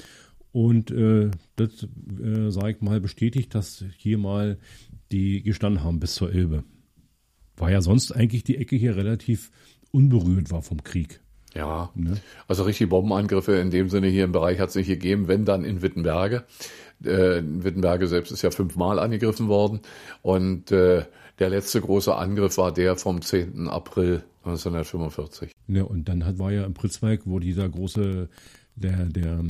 [0.52, 1.88] und äh, das,
[2.22, 4.58] äh, sage ich mal, bestätigt, dass hier mal
[5.12, 6.64] die gestanden haben bis zur Elbe.
[7.56, 9.52] War ja sonst eigentlich die Ecke hier relativ
[9.92, 11.21] unberührt war vom Krieg.
[11.54, 12.18] Ja, ne?
[12.48, 15.66] also richtig Bombenangriffe in dem Sinne hier im Bereich hat es nicht gegeben, wenn dann
[15.66, 16.46] in Wittenberge.
[17.04, 19.82] Äh, Wittenberge selbst ist ja fünfmal angegriffen worden
[20.22, 21.04] und äh,
[21.40, 23.68] der letzte große Angriff war der vom 10.
[23.68, 25.52] April 1945.
[25.68, 28.30] Ja, und dann hat, war ja im Pritzweig, wo dieser große,
[28.76, 29.44] der, der,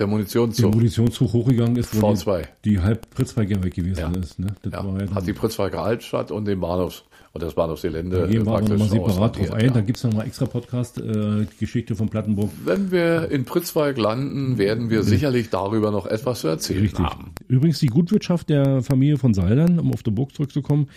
[0.00, 2.46] der Munitionszug, der Munitionszug hochgegangen ist, wo V2.
[2.64, 4.20] die, die halb Pritzweig ja weg gewesen ja.
[4.20, 4.38] ist.
[4.38, 4.48] Ne?
[4.64, 4.82] Ja.
[4.82, 8.22] ja hat die Pritzweiger Altstadt und den Bahnhofs und das Bahnhofsgelände.
[8.22, 9.66] Da gehen wir nochmal separat drauf ein.
[9.66, 9.70] Ja.
[9.72, 12.50] Da gibt es nochmal extra Podcast, äh, Geschichte von Plattenburg.
[12.64, 17.04] Wenn wir in Pritzweig landen, werden wir sicherlich darüber noch etwas zu erzählen Richtig.
[17.04, 17.32] haben.
[17.46, 20.88] Übrigens die Gutwirtschaft der Familie von Saldern, um auf die Burg zurückzukommen,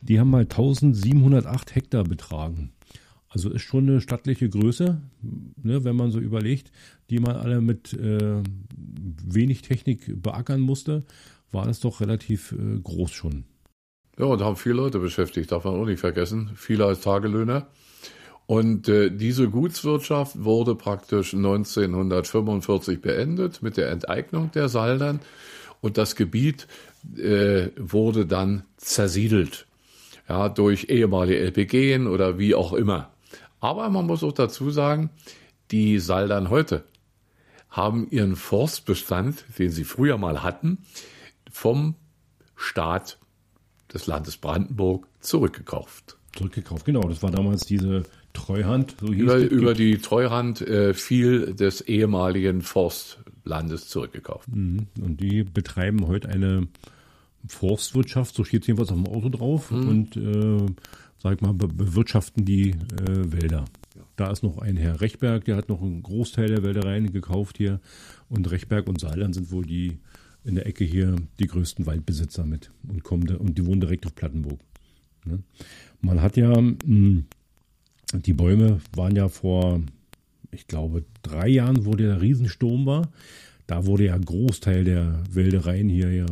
[0.00, 2.70] die haben mal 1708 Hektar betragen.
[3.34, 5.00] Also ist schon eine stattliche Größe,
[5.60, 6.70] ne, wenn man so überlegt,
[7.10, 8.40] die man alle mit äh,
[9.26, 11.02] wenig Technik beackern musste,
[11.50, 13.42] war das doch relativ äh, groß schon.
[14.16, 16.50] Ja, und haben viele Leute beschäftigt, darf man auch nicht vergessen.
[16.54, 17.66] Viele als Tagelöhner.
[18.46, 25.18] Und äh, diese Gutswirtschaft wurde praktisch 1945 beendet mit der Enteignung der Saldern
[25.80, 26.68] und das Gebiet
[27.16, 29.66] äh, wurde dann zersiedelt.
[30.28, 33.13] Ja, durch ehemalige LPG oder wie auch immer.
[33.64, 35.08] Aber man muss auch dazu sagen,
[35.70, 36.84] die Saldern heute
[37.70, 40.84] haben ihren Forstbestand, den sie früher mal hatten,
[41.50, 41.94] vom
[42.56, 43.18] Staat
[43.90, 46.18] des Landes Brandenburg zurückgekauft.
[46.36, 47.08] Zurückgekauft, genau.
[47.08, 48.02] Das war damals diese
[48.34, 48.96] Treuhand.
[49.00, 54.46] So über, über die Treuhand äh, viel des ehemaligen Forstlandes zurückgekauft.
[54.48, 54.88] Mhm.
[55.00, 56.68] Und die betreiben heute eine
[57.46, 59.88] Forstwirtschaft, so steht jedenfalls auf dem Auto drauf, mhm.
[59.88, 60.66] und äh,
[61.18, 63.64] sag mal, be bewirtschaften die äh, Wälder.
[63.96, 64.02] Ja.
[64.16, 67.80] Da ist noch ein Herr Rechberg, der hat noch einen Großteil der Wäldereien gekauft hier.
[68.28, 69.98] Und Rechberg und Saarland sind wohl die
[70.44, 74.06] in der Ecke hier die größten Waldbesitzer mit und kommen da, und die wohnen direkt
[74.06, 74.60] auf Plattenburg.
[75.24, 75.42] Ne?
[76.00, 77.24] Man hat ja, mh, hm,
[78.12, 79.80] die Bäume waren ja vor,
[80.50, 83.10] ich glaube, drei Jahren, wo der Riesensturm war.
[83.66, 86.28] Da wurde ja Großteil der Wäldereien hier ja äh,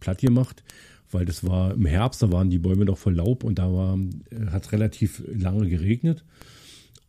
[0.00, 0.62] platt gemacht,
[1.10, 3.98] weil das war im Herbst, da waren die Bäume noch voll Laub und da war,
[4.30, 6.24] äh, hat relativ lange geregnet.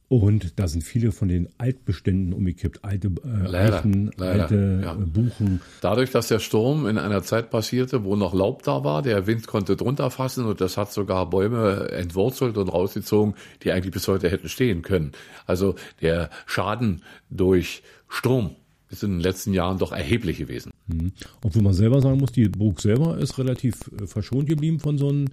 [0.10, 4.94] Und da sind viele von den Altbeständen umgekippt, alte äh, leider, Eichen, leider, alte ja.
[4.94, 5.62] Äh, Buchen.
[5.82, 9.46] Dadurch, dass der Sturm in einer Zeit passierte, wo noch Laub da war, der Wind
[9.46, 14.32] konnte drunter fassen und das hat sogar Bäume entwurzelt und rausgezogen, die eigentlich bis heute
[14.32, 15.12] hätten stehen können.
[15.46, 18.56] Also der Schaden durch Sturm
[18.90, 20.72] ist in den letzten Jahren doch erheblich gewesen.
[20.88, 21.12] Mhm.
[21.44, 25.10] Obwohl man selber sagen muss, die Burg selber ist relativ äh, verschont geblieben von so
[25.10, 25.26] einem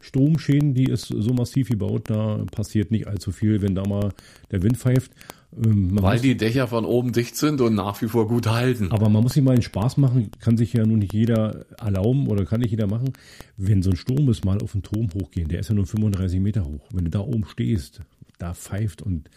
[0.00, 4.12] Stromschäden, die ist so massiv gebaut, da passiert nicht allzu viel, wenn da mal
[4.50, 5.12] der Wind pfeift.
[5.54, 8.90] Ähm, Weil die Dächer von oben dicht sind und nach wie vor gut halten.
[8.90, 12.26] Aber man muss sich mal einen Spaß machen, kann sich ja nun nicht jeder erlauben
[12.26, 13.12] oder kann nicht jeder machen.
[13.56, 16.40] Wenn so ein Sturm ist, mal auf den Turm hochgehen, der ist ja nur 35
[16.40, 16.88] Meter hoch.
[16.92, 18.00] Wenn du da oben stehst,
[18.42, 19.30] da pfeift und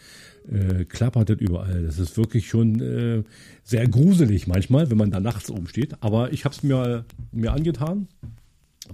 [0.48, 1.82] äh, klappert das überall.
[1.82, 3.22] Das ist wirklich schon äh,
[3.64, 6.02] sehr gruselig manchmal, wenn man da nachts oben steht.
[6.02, 8.08] Aber ich habe es mir, mir angetan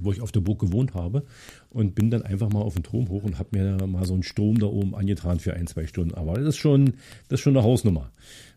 [0.01, 1.25] wo ich auf der Burg gewohnt habe
[1.70, 4.22] und bin dann einfach mal auf den Turm hoch und habe mir mal so einen
[4.22, 6.14] Sturm da oben angetan für ein, zwei Stunden.
[6.14, 6.94] Aber das ist schon,
[7.29, 8.11] das ist schon eine Hausnummer.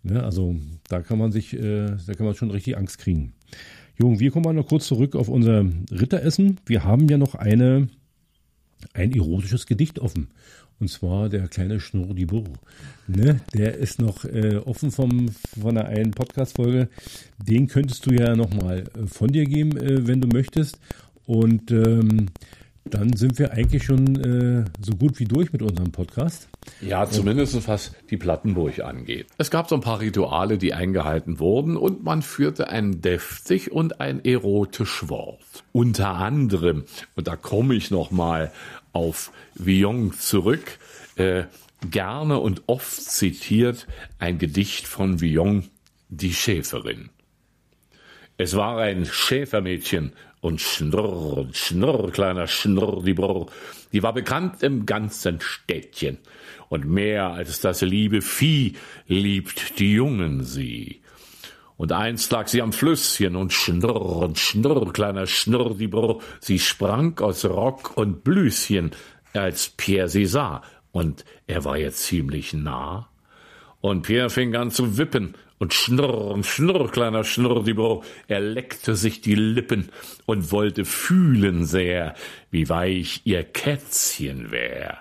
[0.03, 0.23] Ne?
[0.23, 0.55] Also
[0.87, 3.33] da kann man sich, äh, da kann man schon richtig Angst kriegen.
[3.97, 6.59] Jung, wir kommen mal noch kurz zurück auf unser Ritteressen.
[6.65, 7.87] Wir haben ja noch eine,
[8.93, 10.29] ein erotisches Gedicht offen.
[10.79, 12.43] Und zwar der kleine Schnurr die Burr.
[13.07, 13.39] Ne?
[13.53, 16.89] Der ist noch äh, offen vom, von einer einen Podcast-Folge.
[17.37, 20.79] Den könntest du ja nochmal äh, von dir geben, äh, wenn du möchtest.
[21.25, 22.27] Und ähm,
[22.87, 26.49] dann sind wir eigentlich schon äh, so gut wie durch mit unserem Podcast.
[26.81, 29.27] Ja, zumindest was die Plattenburg angeht.
[29.39, 34.01] Es gab so ein paar Rituale, die eingehalten wurden und man führte ein deftig und
[34.01, 35.39] ein erotisch Wort.
[35.71, 36.83] Unter anderem,
[37.15, 38.51] und da komme ich nochmal
[38.95, 40.79] auf Villon zurück,
[41.17, 41.43] äh,
[41.91, 43.87] gerne und oft zitiert
[44.19, 45.69] ein Gedicht von Villon,
[46.07, 47.09] die Schäferin.
[48.37, 53.47] Es war ein Schäfermädchen und Schnurr und Schnurr, kleiner Schnurr, die Brr,
[53.91, 56.17] die war bekannt im ganzen Städtchen.
[56.69, 58.75] Und mehr als das liebe Vieh
[59.07, 61.01] liebt die Jungen sie.
[61.77, 66.59] Und einst lag sie am Flüsschen und Schnurr und Schnurr, kleiner Schnurr, die Brr, sie
[66.59, 68.91] sprang aus Rock und Blüschen,
[69.33, 70.61] als Pierre sie sah,
[70.91, 73.09] und er war ihr ziemlich nah.
[73.81, 79.21] Und Pierre fing an zu wippen, und schnurr und schnurr, kleiner Schnurrdibro, er leckte sich
[79.21, 79.89] die Lippen
[80.25, 82.13] und wollte fühlen sehr,
[82.51, 84.97] wie weich ihr Kätzchen wär.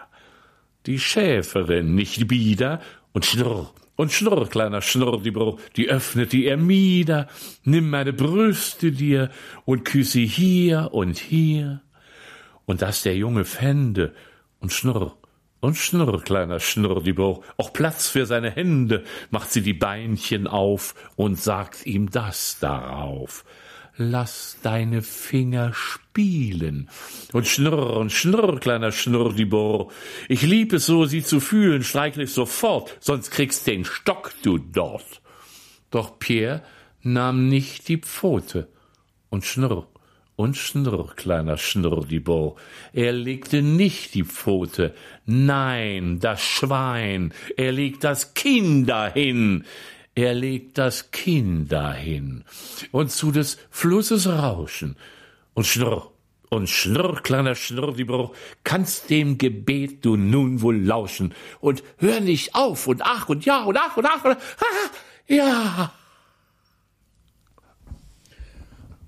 [0.87, 2.81] Die Schäferin nicht bieder
[3.13, 7.29] und schnurr und schnurr, kleiner Schnurrdibro, die öffnete ihr mieder,
[7.63, 9.31] nimm meine Brüste dir
[9.65, 11.81] und küsse hier und hier.
[12.67, 14.15] Und dass der Junge fände
[14.61, 15.17] und schnurr
[15.65, 21.41] und Schnurr, kleiner Schnurrdibo, auch Platz für seine Hände, macht sie die Beinchen auf und
[21.41, 23.47] sagt ihm das darauf.
[23.97, 26.89] Lass deine Finger spielen.
[27.33, 29.93] Und Schnurr und Schnurr, kleiner Schnurrdibo,
[30.29, 34.59] ich lieb es so, sie zu fühlen, streichle ich sofort, sonst kriegst den Stock du
[34.59, 35.23] dort.
[35.91, 36.63] Doch Pierre
[37.03, 38.69] nahm nicht die Pfote
[39.31, 39.87] und Schnurr
[40.37, 42.57] und Schnurr, kleiner Schnurrdibo.
[42.93, 44.95] Er legte nicht die Pfote,
[45.27, 49.65] nein, das Schwein, er legt das Kind dahin,
[50.15, 52.45] er legt das Kind dahin,
[52.93, 54.97] und zu des Flusses Rauschen,
[55.55, 56.13] und Schnurr,
[56.51, 62.87] und Schnurr, kleiner Schnurrdibo, kannst dem Gebet du nun wohl lauschen, und hör nicht auf,
[62.87, 64.91] und ach, und ja, und ach, und ach, und ach,
[65.27, 65.93] ja.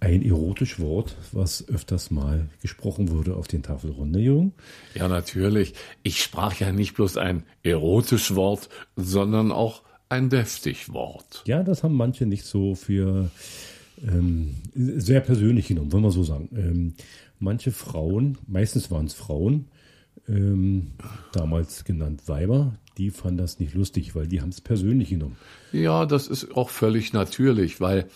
[0.01, 4.53] ein erotisch Wort, was öfters mal gesprochen wurde auf den Tafelrunde, Jung?
[4.95, 5.75] Ja, natürlich.
[6.03, 11.43] Ich sprach ja nicht bloß ein erotisch Wort, sondern auch ein deftig Wort.
[11.47, 13.31] Ja, das haben manche nicht so für
[14.07, 16.49] ähm, sehr persönlich genommen, wollen wir so sagen.
[16.55, 16.95] Ähm,
[17.39, 19.67] manche Frauen, meistens waren es Frauen,
[20.29, 20.93] ähm,
[21.33, 25.37] damals genannt Weiber, die fanden das nicht lustig, weil die haben es persönlich genommen.
[25.73, 28.09] Ja, das ist auch völlig natürlich, weil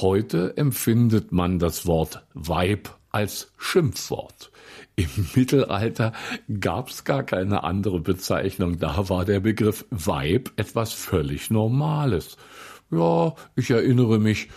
[0.00, 4.50] Heute empfindet man das Wort Weib als Schimpfwort.
[4.94, 6.12] Im Mittelalter
[6.60, 8.78] gab es gar keine andere Bezeichnung.
[8.78, 12.36] Da war der Begriff Weib etwas völlig Normales.
[12.90, 14.50] Ja, ich erinnere mich,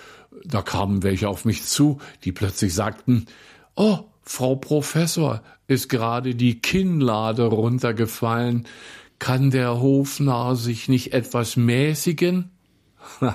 [0.43, 3.27] da kamen welche auf mich zu, die plötzlich sagten,
[3.75, 8.67] Oh, Frau Professor, ist gerade die Kinnlade runtergefallen.
[9.19, 12.51] Kann der Hofnarr sich nicht etwas mäßigen?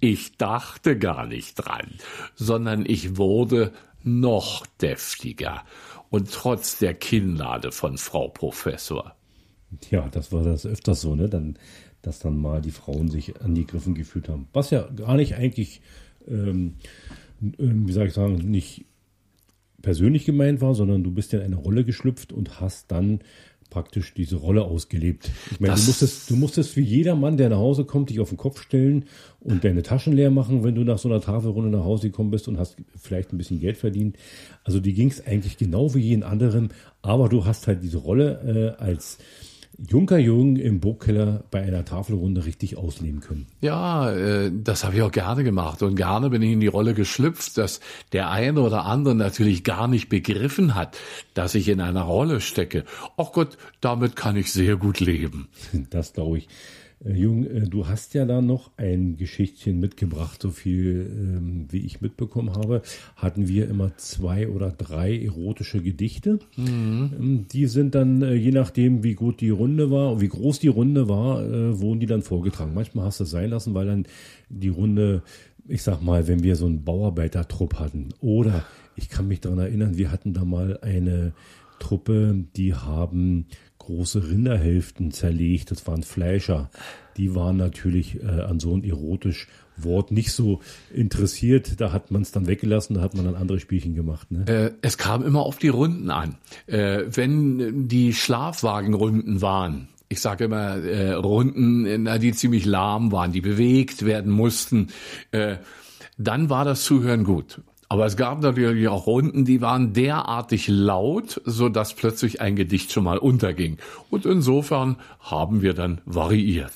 [0.00, 1.94] ich dachte gar nicht dran,
[2.34, 3.72] sondern ich wurde
[4.04, 5.64] noch deftiger
[6.10, 9.14] und trotz der Kinnlade von Frau Professor.
[9.90, 11.28] Ja, das war das öfters so, ne?
[11.28, 11.58] Dann,
[12.02, 14.46] dass dann mal die Frauen sich angegriffen gefühlt haben.
[14.52, 15.80] Was ja gar nicht eigentlich,
[16.28, 16.76] ähm,
[17.58, 18.84] ähm wie soll ich sagen, nicht
[19.82, 23.20] persönlich gemeint war, sondern du bist ja in eine Rolle geschlüpft und hast dann
[23.74, 25.32] praktisch diese Rolle ausgelebt.
[25.50, 28.28] Ich meine, du musstest, du musstest wie jeder Mann, der nach Hause kommt, dich auf
[28.28, 29.06] den Kopf stellen
[29.40, 32.46] und deine Taschen leer machen, wenn du nach so einer Tafelrunde nach Hause gekommen bist
[32.46, 34.16] und hast vielleicht ein bisschen Geld verdient.
[34.62, 36.68] Also die ging es eigentlich genau wie jeden anderen,
[37.02, 39.18] aber du hast halt diese Rolle äh, als
[39.78, 43.46] Junker Jung im Burgkeller bei einer Tafelrunde richtig ausleben können.
[43.60, 46.94] Ja, äh, das habe ich auch gerne gemacht und gerne bin ich in die Rolle
[46.94, 47.80] geschlüpft, dass
[48.12, 50.96] der eine oder andere natürlich gar nicht begriffen hat,
[51.34, 52.84] dass ich in einer Rolle stecke.
[53.16, 55.48] Ach Gott, damit kann ich sehr gut leben.
[55.90, 56.48] Das glaube ich.
[57.04, 61.84] Äh, Jung, äh, du hast ja da noch ein Geschichtchen mitgebracht, so viel ähm, wie
[61.84, 62.82] ich mitbekommen habe.
[63.16, 66.38] Hatten wir immer zwei oder drei erotische Gedichte.
[66.56, 67.12] Mhm.
[67.18, 70.68] Ähm, die sind dann, äh, je nachdem, wie gut die Runde war, wie groß die
[70.68, 72.74] Runde war, äh, wurden die dann vorgetragen.
[72.74, 74.06] Manchmal hast du es sein lassen, weil dann
[74.48, 75.22] die Runde,
[75.66, 78.10] ich sag mal, wenn wir so einen Bauarbeitertrupp hatten.
[78.20, 78.64] Oder
[78.96, 81.32] ich kann mich daran erinnern, wir hatten da mal eine
[81.78, 83.46] Truppe, die haben
[83.84, 85.70] große Rinderhälften zerlegt.
[85.70, 86.70] Das waren Fleischer.
[87.16, 90.60] Die waren natürlich äh, an so ein erotisch Wort nicht so
[90.92, 91.80] interessiert.
[91.80, 94.30] Da hat man es dann weggelassen, da hat man dann andere Spielchen gemacht.
[94.30, 94.46] Ne?
[94.46, 96.36] Äh, es kam immer auf die Runden an.
[96.66, 103.40] Äh, wenn die Schlafwagenrunden waren, ich sage immer äh, Runden, die ziemlich lahm waren, die
[103.40, 104.88] bewegt werden mussten,
[105.32, 105.56] äh,
[106.16, 107.62] dann war das Zuhören gut.
[107.94, 112.90] Aber es gab natürlich auch Runden, die waren derartig laut, so dass plötzlich ein Gedicht
[112.90, 113.76] schon mal unterging.
[114.10, 116.72] Und insofern haben wir dann variiert.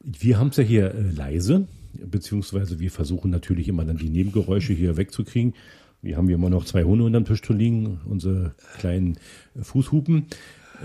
[0.00, 4.74] Wir haben es ja hier äh, leise, beziehungsweise wir versuchen natürlich immer dann die Nebengeräusche
[4.74, 5.54] hier wegzukriegen.
[6.02, 9.18] Wir haben hier immer noch zwei Hunde unterm Tisch zu liegen, unsere kleinen
[9.60, 10.26] Fußhupen.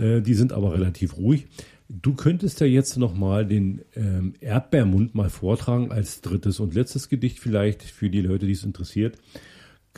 [0.01, 1.45] Äh, die sind aber relativ ruhig.
[1.89, 7.07] Du könntest ja jetzt noch mal den ähm, Erdbeermund mal vortragen als drittes und letztes
[7.07, 9.20] Gedicht vielleicht für die Leute, die es interessiert.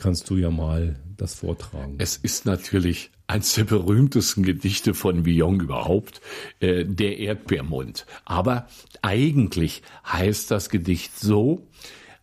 [0.02, 1.94] Kannst du ja mal das vortragen.
[1.98, 6.20] Es ist natürlich eines der berühmtesten Gedichte von Villon überhaupt,
[6.58, 8.04] äh, der Erdbeermund.
[8.24, 8.66] Aber
[9.00, 11.68] eigentlich heißt das Gedicht so,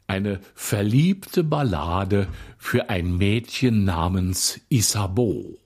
[0.08, 2.28] eine verliebte Ballade
[2.58, 5.58] für ein Mädchen namens Isabeau.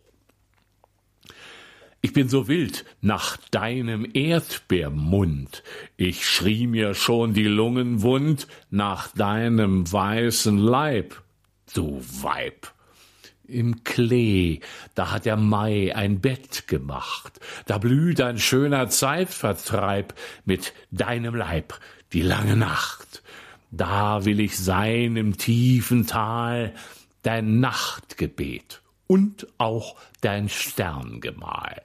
[2.02, 5.64] Ich bin so wild nach deinem Erdbeermund.
[5.98, 11.23] Ich schrie mir schon die Lungen wund nach deinem weißen Leib,
[11.74, 12.72] du Weib.
[13.46, 14.62] Im Klee,
[14.96, 20.14] da hat der Mai ein Bett gemacht, da blüht ein schöner Zeitvertreib
[20.46, 21.78] mit deinem Leib
[22.14, 23.22] die lange Nacht.
[23.70, 26.74] Da will ich sein im tiefen Tal,
[27.24, 31.82] dein Nachtgebet und auch dein Sterngemahl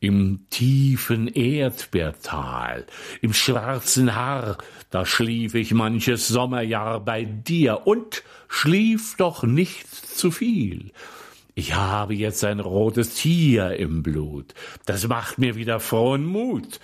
[0.00, 2.86] im tiefen Erdbeertal,
[3.20, 4.58] im schwarzen Haar,
[4.90, 10.92] da schlief ich manches Sommerjahr bei dir und schlief doch nicht zu viel.
[11.54, 14.54] Ich habe jetzt ein rotes Tier im Blut,
[14.86, 16.78] das macht mir wieder frohen Mut.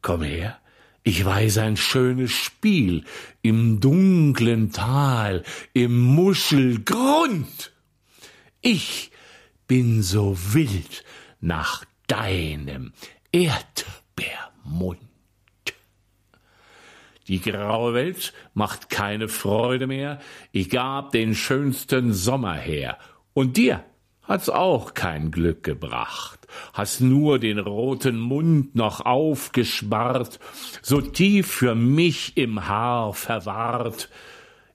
[0.00, 0.58] Komm her,
[1.02, 3.04] ich weiß ein schönes Spiel
[3.42, 5.44] im dunklen Tal,
[5.74, 7.72] im Muschelgrund.
[8.62, 9.10] Ich
[9.68, 11.04] bin so wild
[11.40, 12.92] nach deinem
[13.32, 15.00] Erdbeermund.
[17.28, 20.20] Die graue Welt macht keine Freude mehr,
[20.52, 22.98] ich gab den schönsten Sommer her,
[23.34, 23.84] und dir
[24.22, 30.38] hat's auch kein Glück gebracht, hast nur den roten Mund noch aufgespart,
[30.82, 34.08] so tief für mich im Haar verwahrt,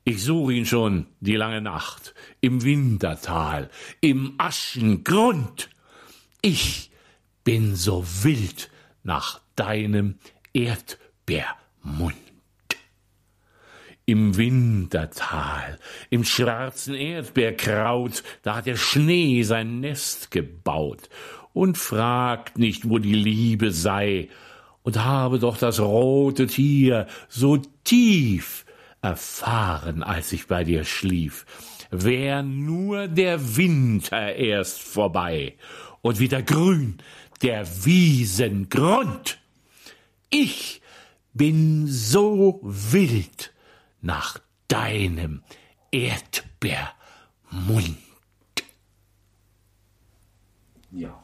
[0.04, 3.70] ich such ihn schon die lange Nacht, im Wintertal,
[4.02, 5.70] im Aschengrund.
[6.42, 6.91] Ich
[7.44, 8.70] bin so wild
[9.04, 10.16] nach deinem
[10.54, 12.16] Erdbeermund.
[14.06, 15.80] Im Wintertal,
[16.10, 21.10] im schwarzen Erdbeerkraut, da hat der Schnee sein Nest gebaut
[21.54, 24.30] und fragt nicht, wo die Liebe sei,
[24.84, 28.66] und habe doch das rote Tier so tief
[29.02, 31.46] erfahren, als ich bei dir schlief.
[31.92, 35.56] Wär nur der Winter erst vorbei
[36.02, 36.98] und wieder grün
[37.42, 39.40] der Wiesengrund.
[40.30, 40.82] Ich
[41.34, 43.54] bin so wild
[44.02, 45.44] nach deinem
[45.92, 47.98] Erdbeermund.
[50.92, 51.24] Ja.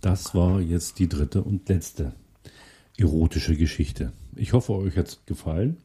[0.00, 2.14] Das war jetzt die dritte und letzte
[2.96, 4.12] erotische Geschichte.
[4.36, 5.78] Ich hoffe, euch hat es gefallen.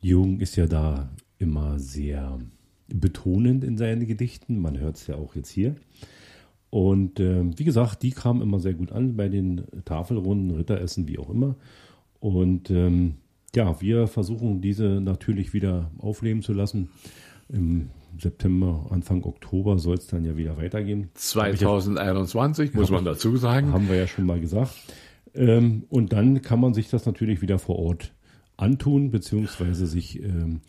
[0.00, 2.38] Jung ist ja da immer sehr
[2.88, 4.60] betonend in seinen Gedichten.
[4.60, 5.76] Man hört es ja auch jetzt hier.
[6.70, 11.18] Und äh, wie gesagt, die kamen immer sehr gut an bei den Tafelrunden, Ritteressen, wie
[11.18, 11.56] auch immer.
[12.20, 13.16] Und ähm,
[13.54, 16.90] ja, wir versuchen diese natürlich wieder aufleben zu lassen.
[17.48, 21.10] Im September, Anfang Oktober soll es dann ja wieder weitergehen.
[21.14, 23.72] 2021 muss man dazu sagen.
[23.72, 24.74] Haben wir ja schon mal gesagt.
[25.34, 28.12] Ähm, und dann kann man sich das natürlich wieder vor Ort
[28.56, 30.60] antun, beziehungsweise sich ähm,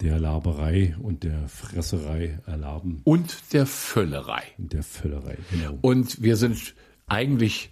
[0.00, 3.02] der Laberei und der Fresserei erlaben.
[3.04, 4.42] Und der Völlerei.
[4.56, 5.78] Der Völlerei, genau.
[5.82, 6.74] Und wir sind
[7.06, 7.70] eigentlich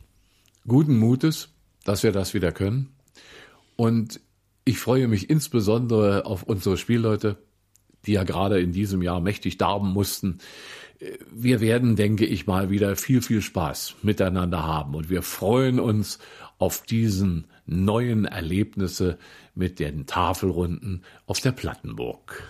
[0.67, 1.49] guten Mutes,
[1.85, 2.91] dass wir das wieder können.
[3.77, 4.21] Und
[4.65, 7.39] ich freue mich insbesondere auf unsere Spielleute,
[8.05, 10.39] die ja gerade in diesem Jahr mächtig darben mussten.
[11.33, 14.95] Wir werden, denke ich mal, wieder viel, viel Spaß miteinander haben.
[14.95, 16.19] Und wir freuen uns
[16.59, 19.19] auf diesen neuen Erlebnisse
[19.59, 22.49] mit den Tafelrunden auf der Plattenburg.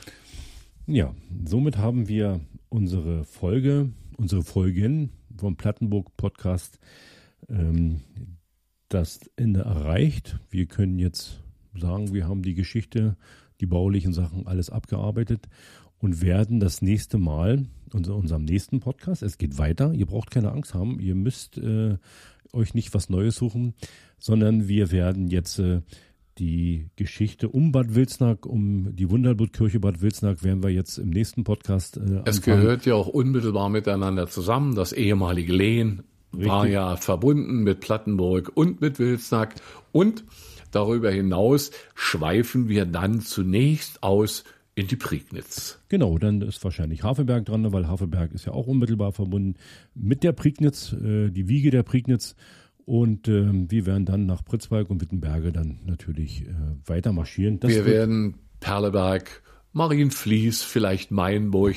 [0.87, 6.79] Ja, somit haben wir unsere Folge, unsere Folgen vom Plattenburg Podcast
[7.49, 8.03] ähm,
[8.89, 10.39] das Ende erreicht.
[10.51, 11.43] Wir können jetzt
[11.75, 13.17] sagen, wir haben die Geschichte,
[13.61, 15.49] die baulichen Sachen alles abgearbeitet
[15.99, 20.53] und werden das nächste Mal, unser, unserem nächsten Podcast, es geht weiter, ihr braucht keine
[20.53, 21.97] Angst haben, ihr müsst äh,
[22.53, 23.75] euch nicht was Neues suchen,
[24.19, 25.83] sondern wir werden jetzt äh,
[26.39, 31.45] die Geschichte um Bad Wilsnack, um die Wunderbutkirche Bad Wilsnack, werden wir jetzt im nächsten
[31.45, 31.97] Podcast.
[31.97, 34.75] Äh, es gehört ja auch unmittelbar miteinander zusammen.
[34.75, 36.49] Das ehemalige Lehen Richtig.
[36.49, 39.55] war ja verbunden mit Plattenburg und mit Wilsnack.
[39.93, 40.25] Und
[40.71, 45.81] darüber hinaus schweifen wir dann zunächst aus in die Prignitz.
[45.89, 49.57] Genau, dann ist wahrscheinlich Hafenberg dran, weil Hafenberg ist ja auch unmittelbar verbunden
[49.95, 52.37] mit der Prignitz, äh, die Wiege der Prignitz.
[52.89, 56.55] Und ähm, wir werden dann nach Pritzwalk und Wittenberge dann natürlich äh,
[56.87, 57.61] weiter marschieren.
[57.61, 59.43] Das wir werden Perleberg,
[59.75, 61.77] Marienfließ, vielleicht Mainburg,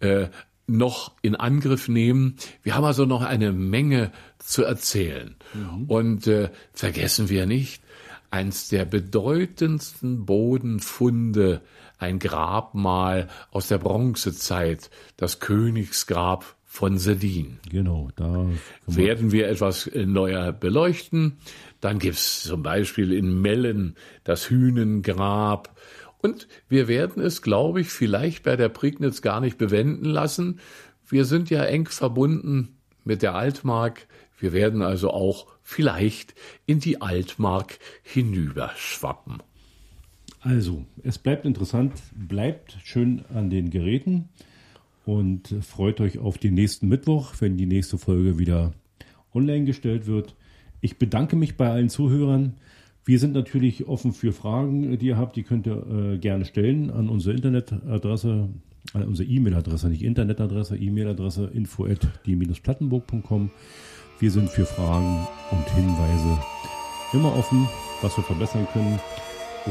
[0.00, 0.28] äh,
[0.66, 2.36] noch in Angriff nehmen.
[2.62, 5.36] Wir haben also noch eine Menge zu erzählen.
[5.52, 5.84] Mhm.
[5.84, 7.82] Und äh, vergessen wir nicht,
[8.30, 11.60] eins der bedeutendsten Bodenfunde,
[11.98, 14.88] ein Grabmal aus der Bronzezeit,
[15.18, 17.58] das Königsgrab von Sedin.
[17.68, 18.46] Genau, da
[18.86, 21.38] werden wir etwas neuer beleuchten.
[21.80, 25.76] Dann gibt's zum Beispiel in Mellen das Hünengrab.
[26.18, 30.60] Und wir werden es, glaube ich, vielleicht bei der Prignitz gar nicht bewenden lassen.
[31.08, 34.06] Wir sind ja eng verbunden mit der Altmark.
[34.38, 39.42] Wir werden also auch vielleicht in die Altmark hinüberschwappen.
[40.42, 44.28] Also, es bleibt interessant, bleibt schön an den Geräten
[45.08, 48.74] und freut euch auf den nächsten Mittwoch, wenn die nächste Folge wieder
[49.32, 50.36] online gestellt wird.
[50.82, 52.56] Ich bedanke mich bei allen Zuhörern.
[53.06, 55.36] Wir sind natürlich offen für Fragen, die ihr habt.
[55.36, 58.50] Die könnt ihr äh, gerne stellen an unsere Internetadresse,
[58.92, 63.50] an unsere E-Mail-Adresse, nicht Internetadresse, E-Mail-Adresse info at die-plattenburg.com.
[64.18, 66.38] Wir sind für Fragen und Hinweise
[67.14, 67.66] immer offen,
[68.02, 69.00] was wir verbessern können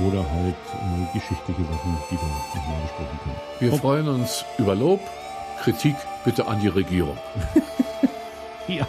[0.07, 3.35] oder halt äh, geschichtliche Sachen, die wir nochmal besprechen können.
[3.59, 4.99] Wir Ob freuen uns über Lob,
[5.63, 5.95] Kritik
[6.25, 7.17] bitte an die Regierung.
[8.67, 8.87] ja,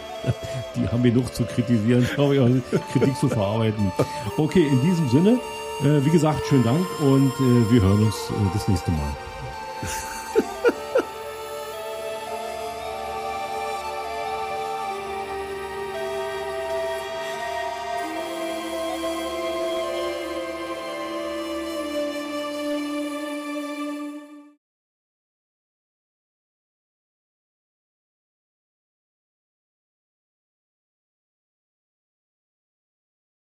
[0.75, 3.91] die haben noch zu kritisieren, glaube ich, Kritik zu verarbeiten.
[4.37, 5.39] Okay, in diesem Sinne,
[5.81, 10.18] äh, wie gesagt, schönen Dank und äh, wir hören uns äh, das nächste Mal.